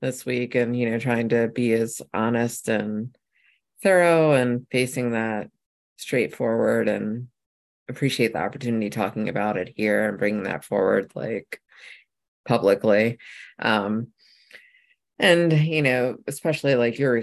this 0.00 0.24
week 0.24 0.54
and 0.54 0.76
you 0.76 0.90
know 0.90 0.98
trying 0.98 1.28
to 1.30 1.48
be 1.48 1.72
as 1.72 2.00
honest 2.14 2.68
and 2.68 3.16
thorough 3.82 4.32
and 4.32 4.66
facing 4.70 5.12
that 5.12 5.50
straightforward 5.96 6.88
and 6.88 7.28
appreciate 7.88 8.32
the 8.32 8.38
opportunity 8.38 8.90
talking 8.90 9.28
about 9.28 9.56
it 9.56 9.72
here 9.76 10.08
and 10.08 10.18
bringing 10.18 10.44
that 10.44 10.64
forward 10.64 11.10
like 11.14 11.60
publicly. 12.46 13.18
Um 13.58 14.08
and 15.18 15.52
you 15.52 15.82
know 15.82 16.16
especially 16.26 16.74
like 16.74 16.98
you're 16.98 17.22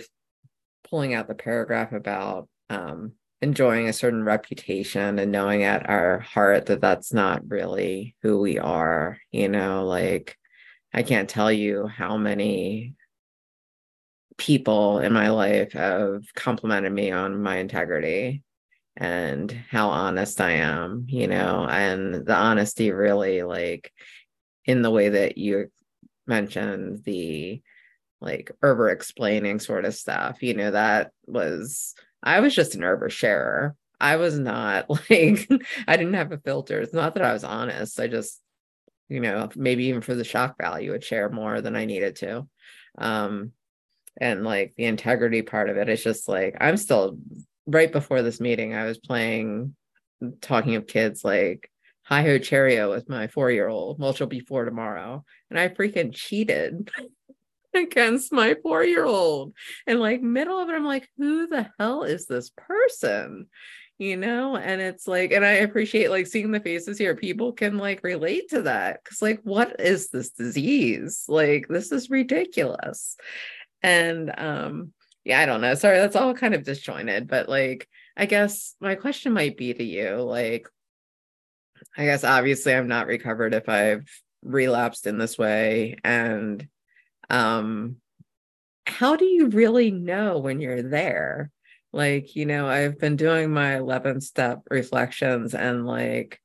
pulling 0.95 1.13
out 1.13 1.27
the 1.27 1.35
paragraph 1.35 1.91
about 1.91 2.47
um 2.69 3.11
enjoying 3.41 3.89
a 3.89 3.93
certain 3.93 4.23
reputation 4.23 5.19
and 5.19 5.29
knowing 5.29 5.63
at 5.63 5.89
our 5.89 6.19
heart 6.19 6.67
that 6.67 6.79
that's 6.79 7.11
not 7.11 7.41
really 7.49 8.15
who 8.21 8.39
we 8.39 8.57
are 8.57 9.17
you 9.29 9.49
know 9.49 9.85
like 9.85 10.37
i 10.93 11.03
can't 11.03 11.27
tell 11.27 11.51
you 11.51 11.85
how 11.85 12.15
many 12.15 12.93
people 14.37 14.99
in 14.99 15.11
my 15.11 15.31
life 15.31 15.73
have 15.73 16.23
complimented 16.33 16.93
me 16.93 17.11
on 17.11 17.43
my 17.43 17.57
integrity 17.57 18.41
and 18.95 19.51
how 19.69 19.89
honest 19.89 20.39
I 20.39 20.51
am, 20.51 21.05
you 21.09 21.27
know, 21.27 21.67
and 21.69 22.25
the 22.25 22.33
honesty 22.33 22.91
really 22.91 23.43
like 23.43 23.91
in 24.63 24.81
the 24.81 24.91
way 24.91 25.09
that 25.09 25.37
you 25.37 25.69
mentioned 26.27 27.03
the 27.03 27.61
like 28.25 28.51
over 28.63 28.89
explaining 28.89 29.59
sort 29.59 29.85
of 29.85 29.93
stuff, 29.95 30.41
you 30.41 30.55
know, 30.55 30.71
that 30.71 31.11
was 31.27 31.93
I 32.23 32.39
was 32.39 32.55
just 32.55 32.75
an 32.75 32.83
over 32.83 33.09
sharer. 33.09 33.75
I 34.01 34.17
was 34.17 34.37
not 34.37 34.89
like 35.09 35.49
I 35.87 35.95
didn't 35.95 36.15
have 36.15 36.31
a 36.31 36.39
filter. 36.39 36.81
It's 36.81 36.93
not 36.93 37.13
that 37.13 37.23
I 37.23 37.33
was 37.33 37.43
honest. 37.43 37.99
I 37.99 38.07
just, 38.07 38.41
you 39.07 39.19
know, 39.19 39.49
maybe 39.55 39.85
even 39.85 40.01
for 40.01 40.15
the 40.15 40.23
shock 40.23 40.55
value 40.59 40.91
would 40.91 41.03
share 41.03 41.29
more 41.29 41.61
than 41.61 41.75
I 41.75 41.85
needed 41.85 42.17
to. 42.17 42.47
Um 42.97 43.51
and 44.19 44.43
like 44.43 44.73
the 44.75 44.85
integrity 44.85 45.41
part 45.41 45.69
of 45.69 45.77
it, 45.77 45.89
it's 45.89 46.03
just 46.03 46.27
like 46.27 46.57
I'm 46.59 46.77
still 46.77 47.17
right 47.67 47.91
before 47.91 48.21
this 48.21 48.39
meeting, 48.39 48.73
I 48.73 48.85
was 48.85 48.97
playing, 48.97 49.75
talking 50.41 50.75
of 50.75 50.87
kids 50.87 51.23
like 51.23 51.69
Hi 52.03 52.21
Ho 52.21 52.37
Cherry-O 52.37 52.91
with 52.91 53.09
my 53.09 53.27
four 53.27 53.49
year 53.51 53.67
old, 53.67 53.99
which 53.99 54.19
will 54.19 54.27
be 54.27 54.39
four 54.39 54.63
tomorrow. 54.63 55.25
And 55.49 55.59
I 55.59 55.69
freaking 55.69 56.13
cheated 56.13 56.91
against 57.75 58.31
my 58.31 58.55
four 58.61 58.83
year 58.83 59.05
old. 59.05 59.53
And 59.87 59.99
like, 59.99 60.21
middle 60.21 60.59
of 60.59 60.69
it, 60.69 60.73
I'm 60.73 60.85
like, 60.85 61.09
who 61.17 61.47
the 61.47 61.69
hell 61.79 62.03
is 62.03 62.25
this 62.25 62.51
person? 62.55 63.47
You 63.97 64.17
know, 64.17 64.57
and 64.57 64.81
it's 64.81 65.07
like, 65.07 65.31
and 65.31 65.45
I 65.45 65.51
appreciate 65.51 66.09
like 66.09 66.27
seeing 66.27 66.51
the 66.51 66.59
faces 66.59 66.97
here. 66.97 67.15
People 67.15 67.53
can 67.53 67.77
like 67.77 68.03
relate 68.03 68.49
to 68.49 68.63
that 68.63 69.01
because, 69.03 69.21
like, 69.21 69.39
what 69.43 69.79
is 69.79 70.09
this 70.09 70.31
disease? 70.31 71.23
Like, 71.29 71.67
this 71.69 71.93
is 71.93 72.09
ridiculous. 72.09 73.15
And 73.81 74.33
um, 74.37 74.91
yeah, 75.23 75.39
I 75.39 75.45
don't 75.45 75.61
know. 75.61 75.75
Sorry, 75.75 75.97
that's 75.97 76.15
all 76.15 76.33
kind 76.33 76.53
of 76.53 76.63
disjointed, 76.63 77.27
but 77.27 77.47
like, 77.47 77.87
I 78.17 78.25
guess 78.25 78.75
my 78.81 78.95
question 78.95 79.33
might 79.33 79.57
be 79.57 79.73
to 79.73 79.83
you, 79.83 80.17
like, 80.17 80.67
I 81.97 82.05
guess 82.05 82.23
obviously 82.23 82.73
I'm 82.73 82.87
not 82.87 83.07
recovered 83.07 83.53
if 83.53 83.69
I've 83.69 84.07
relapsed 84.43 85.07
in 85.07 85.17
this 85.17 85.37
way. 85.37 85.97
And 86.03 86.67
um, 87.29 87.97
how 88.87 89.15
do 89.15 89.25
you 89.25 89.47
really 89.47 89.91
know 89.91 90.39
when 90.39 90.59
you're 90.59 90.83
there? 90.83 91.51
Like, 91.91 92.35
you 92.35 92.45
know, 92.45 92.67
I've 92.67 92.99
been 92.99 93.15
doing 93.15 93.51
my 93.51 93.77
11 93.77 94.21
step 94.21 94.61
reflections 94.69 95.55
and 95.55 95.85
like, 95.85 96.41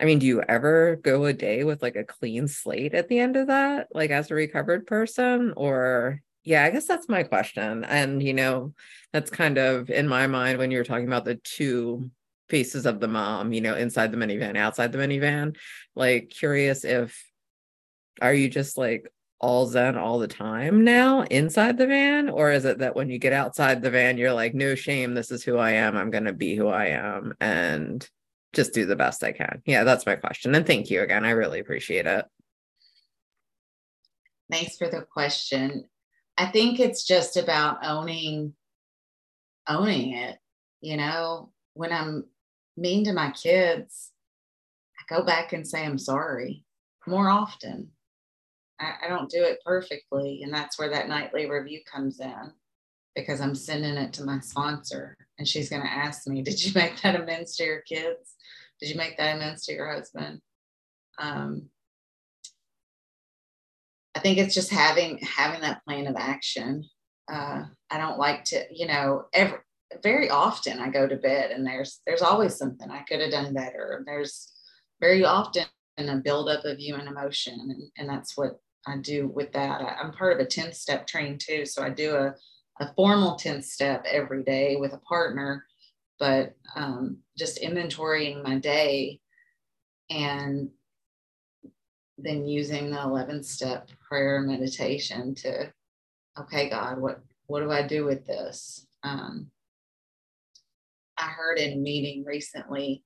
I 0.00 0.04
mean, 0.04 0.18
do 0.18 0.26
you 0.26 0.42
ever 0.42 0.96
go 0.96 1.24
a 1.26 1.32
day 1.32 1.64
with 1.64 1.82
like 1.82 1.96
a 1.96 2.04
clean 2.04 2.48
slate 2.48 2.94
at 2.94 3.08
the 3.08 3.18
end 3.20 3.36
of 3.36 3.46
that, 3.46 3.88
like 3.94 4.10
as 4.10 4.30
a 4.30 4.34
recovered 4.34 4.86
person? 4.86 5.52
Or 5.56 6.20
yeah, 6.44 6.64
I 6.64 6.70
guess 6.70 6.86
that's 6.86 7.08
my 7.08 7.22
question. 7.22 7.84
And, 7.84 8.22
you 8.22 8.34
know, 8.34 8.74
that's 9.12 9.30
kind 9.30 9.58
of 9.58 9.90
in 9.90 10.08
my 10.08 10.26
mind 10.26 10.58
when 10.58 10.70
you're 10.70 10.84
talking 10.84 11.06
about 11.06 11.24
the 11.24 11.36
two 11.36 12.10
faces 12.48 12.84
of 12.84 12.98
the 12.98 13.08
mom, 13.08 13.52
you 13.52 13.60
know, 13.60 13.76
inside 13.76 14.10
the 14.10 14.16
minivan, 14.16 14.56
outside 14.56 14.90
the 14.90 14.98
minivan. 14.98 15.56
Like, 15.94 16.30
curious 16.30 16.84
if, 16.84 17.24
are 18.20 18.34
you 18.34 18.48
just 18.48 18.76
like 18.76 19.10
all 19.42 19.66
zen 19.66 19.98
all 19.98 20.18
the 20.18 20.28
time 20.28 20.84
now 20.84 21.22
inside 21.22 21.76
the 21.76 21.86
van? 21.86 22.30
Or 22.30 22.50
is 22.52 22.64
it 22.64 22.78
that 22.78 22.94
when 22.94 23.10
you 23.10 23.18
get 23.18 23.32
outside 23.32 23.82
the 23.82 23.90
van, 23.90 24.16
you're 24.16 24.32
like, 24.32 24.54
no 24.54 24.74
shame, 24.74 25.14
this 25.14 25.30
is 25.30 25.42
who 25.42 25.58
I 25.58 25.72
am. 25.72 25.96
I'm 25.96 26.10
going 26.10 26.24
to 26.24 26.32
be 26.32 26.54
who 26.54 26.68
I 26.68 26.86
am 26.86 27.34
and 27.40 28.08
just 28.52 28.72
do 28.72 28.86
the 28.86 28.96
best 28.96 29.24
I 29.24 29.32
can? 29.32 29.60
Yeah, 29.66 29.84
that's 29.84 30.06
my 30.06 30.14
question. 30.14 30.54
And 30.54 30.66
thank 30.66 30.90
you 30.90 31.02
again. 31.02 31.24
I 31.24 31.30
really 31.30 31.58
appreciate 31.58 32.06
it. 32.06 32.24
Thanks 34.50 34.76
for 34.76 34.88
the 34.88 35.02
question. 35.02 35.88
I 36.38 36.46
think 36.46 36.78
it's 36.78 37.04
just 37.04 37.36
about 37.36 37.84
owning 37.84 38.54
owning 39.68 40.14
it. 40.14 40.38
You 40.80 40.96
know, 40.96 41.52
when 41.74 41.92
I'm 41.92 42.24
mean 42.76 43.04
to 43.04 43.12
my 43.12 43.30
kids, 43.30 44.10
I 44.98 45.14
go 45.14 45.24
back 45.24 45.52
and 45.52 45.66
say 45.66 45.84
I'm 45.84 45.98
sorry 45.98 46.64
more 47.06 47.28
often. 47.28 47.90
I, 48.80 48.92
I 49.04 49.08
don't 49.08 49.30
do 49.30 49.42
it 49.42 49.58
perfectly, 49.64 50.42
and 50.42 50.52
that's 50.52 50.78
where 50.78 50.90
that 50.90 51.08
nightly 51.08 51.48
review 51.48 51.80
comes 51.90 52.20
in 52.20 52.52
because 53.14 53.40
I'm 53.40 53.54
sending 53.54 53.96
it 53.96 54.12
to 54.14 54.24
my 54.24 54.40
sponsor 54.40 55.16
and 55.38 55.46
she's 55.46 55.68
going 55.68 55.82
to 55.82 55.90
ask 55.90 56.26
me, 56.26 56.42
Did 56.42 56.64
you 56.64 56.72
make 56.74 57.00
that 57.02 57.16
amends 57.16 57.56
to 57.56 57.64
your 57.64 57.82
kids? 57.82 58.36
Did 58.80 58.90
you 58.90 58.96
make 58.96 59.16
that 59.18 59.36
amends 59.36 59.64
to 59.66 59.72
your 59.72 59.92
husband? 59.92 60.40
Um, 61.18 61.68
I 64.14 64.20
think 64.20 64.38
it's 64.38 64.54
just 64.54 64.70
having 64.70 65.18
having 65.18 65.60
that 65.62 65.84
plan 65.84 66.06
of 66.06 66.16
action. 66.16 66.84
Uh, 67.32 67.64
I 67.90 67.98
don't 67.98 68.18
like 68.18 68.44
to, 68.44 68.64
you 68.70 68.86
know, 68.86 69.24
every 69.32 69.58
very 70.02 70.30
often 70.30 70.80
I 70.80 70.88
go 70.88 71.06
to 71.06 71.16
bed 71.16 71.50
and 71.50 71.66
there's 71.66 72.00
there's 72.06 72.22
always 72.22 72.56
something 72.56 72.90
I 72.90 73.02
could 73.02 73.20
have 73.20 73.30
done 73.30 73.54
better. 73.54 74.02
There's 74.06 74.52
very 75.00 75.24
often 75.24 75.64
a 75.98 76.16
buildup 76.16 76.64
of 76.64 76.78
human 76.78 77.08
emotion. 77.08 77.58
And, 77.60 77.82
and 77.98 78.08
that's 78.08 78.36
what 78.36 78.60
I 78.86 78.96
do 78.98 79.28
with 79.28 79.52
that. 79.52 79.80
I, 79.80 80.00
am 80.00 80.12
part 80.12 80.34
of 80.34 80.46
a 80.46 80.48
10 80.48 80.72
step 80.72 81.06
train 81.06 81.38
too. 81.38 81.64
So 81.66 81.82
I 81.82 81.90
do 81.90 82.14
a, 82.14 82.34
a 82.80 82.94
formal 82.94 83.36
10 83.36 83.62
step 83.62 84.04
every 84.08 84.42
day 84.42 84.76
with 84.76 84.92
a 84.92 84.98
partner, 84.98 85.64
but 86.18 86.54
um, 86.74 87.18
just 87.36 87.62
inventorying 87.62 88.42
my 88.42 88.58
day 88.58 89.20
and 90.10 90.70
then 92.18 92.46
using 92.46 92.90
the 92.90 93.00
11 93.00 93.42
step 93.42 93.88
prayer 94.06 94.40
meditation 94.40 95.34
to, 95.36 95.72
okay, 96.38 96.68
God, 96.68 97.00
what, 97.00 97.20
what 97.46 97.60
do 97.60 97.70
I 97.70 97.86
do 97.86 98.04
with 98.04 98.26
this? 98.26 98.86
Um, 99.02 99.50
I 101.18 101.28
heard 101.28 101.58
in 101.58 101.74
a 101.74 101.76
meeting 101.76 102.24
recently 102.24 103.04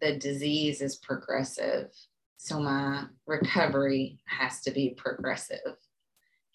the 0.00 0.16
disease 0.16 0.80
is 0.80 0.96
progressive. 0.96 1.90
So 2.36 2.60
my 2.60 3.04
recovery 3.26 4.18
has 4.26 4.60
to 4.62 4.70
be 4.70 4.94
progressive. 4.96 5.76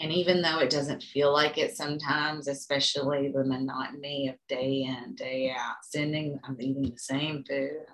And 0.02 0.12
even 0.12 0.42
though 0.42 0.60
it 0.60 0.70
doesn't 0.70 1.04
feel 1.04 1.32
like 1.32 1.58
it 1.58 1.78
sometimes, 1.78 2.48
especially 2.48 3.30
the 3.30 3.46
monotony 3.46 4.28
of 4.28 4.36
day 4.50 4.84
in, 4.84 5.16
day 5.16 5.56
out, 5.58 5.76
sending, 5.84 6.38
I'm 6.44 6.60
eating 6.60 6.92
the 6.92 6.98
same 6.98 7.46
food, 7.48 7.86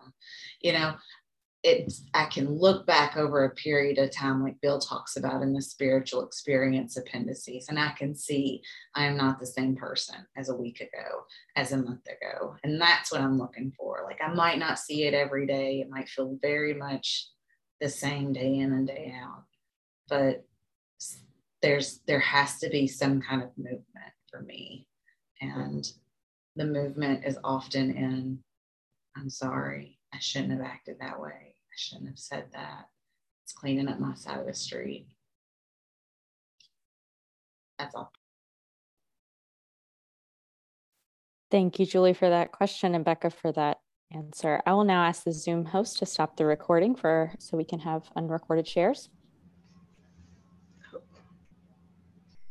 you 0.62 0.74
know, 0.74 0.96
it's 1.64 2.04
I 2.14 2.26
can 2.26 2.58
look 2.58 2.88
back 2.88 3.18
over 3.18 3.46
a 3.46 3.52
period 3.52 4.00
of 4.00 4.12
time, 4.12 4.44
like 4.44 4.60
Bill 4.62 4.80
talks 4.80 5.16
about 5.16 5.44
in 5.44 5.54
the 5.54 5.62
spiritual 5.62 6.26
experience 6.26 6.98
appendices, 6.98 7.68
and 7.70 7.80
I 7.80 7.92
can 7.92 8.16
see 8.16 8.64
I 8.96 9.06
am 9.06 9.16
not 9.16 9.40
the 9.40 9.46
same 9.46 9.76
person 9.76 10.16
as 10.36 10.50
a 10.50 10.56
week 10.56 10.82
ago, 10.82 11.26
as 11.56 11.72
a 11.72 11.78
month 11.78 12.08
ago. 12.08 12.56
And 12.64 12.82
that's 12.82 13.12
what 13.12 13.22
I'm 13.22 13.38
looking 13.38 13.74
for. 13.78 14.04
Like 14.06 14.20
I 14.24 14.34
might 14.34 14.58
not 14.58 14.80
see 14.80 15.04
it 15.04 15.14
every 15.14 15.46
day, 15.46 15.82
it 15.82 15.90
might 15.90 16.10
feel 16.10 16.38
very 16.42 16.74
much 16.74 17.30
the 17.80 17.90
same 17.90 18.34
day 18.34 18.56
in 18.56 18.74
and 18.74 18.88
day 18.88 19.14
out. 19.22 19.44
But 20.10 20.46
there's 21.62 22.00
there 22.08 22.20
has 22.20 22.58
to 22.60 22.70
be 22.70 22.88
some 22.88 23.22
kind 23.22 23.44
of 23.44 23.50
movement 23.56 24.14
for 24.32 24.42
me. 24.42 24.88
And 25.42 25.88
the 26.56 26.66
movement 26.66 27.24
is 27.24 27.38
often 27.44 27.92
in 27.92 28.40
I'm 29.16 29.30
sorry, 29.30 30.00
I 30.12 30.18
shouldn't 30.20 30.54
have 30.54 30.62
acted 30.62 30.98
that 31.02 31.20
way 31.20 31.51
I 31.72 31.76
shouldn't 31.76 32.10
have 32.10 32.20
said 32.20 32.46
that. 32.54 32.90
It's 33.44 33.54
cleaning 33.54 33.88
up 33.88 34.00
my 34.00 34.14
side 34.16 34.40
of 34.40 34.46
the 34.46 34.54
street. 34.54 35.08
That's 37.80 37.96
all. 37.96 38.12
Thank 41.50 41.80
you, 41.80 41.86
Julie, 41.86 42.14
for 42.14 42.30
that 42.30 42.52
question 42.52 42.96
and 42.96 43.04
Becca 43.04 43.30
for 43.30 43.52
that 43.54 43.80
answer. 44.14 44.62
I 44.66 44.74
will 44.74 44.84
now 44.84 45.04
ask 45.04 45.24
the 45.24 45.32
Zoom 45.32 45.66
host 45.66 46.00
to 46.00 46.06
stop 46.06 46.38
the 46.38 46.46
recording 46.46 46.96
for 46.96 47.32
so 47.40 47.58
we 47.58 47.66
can 47.66 47.80
have 47.80 48.10
unrecorded 48.16 48.68
shares. 48.68 49.10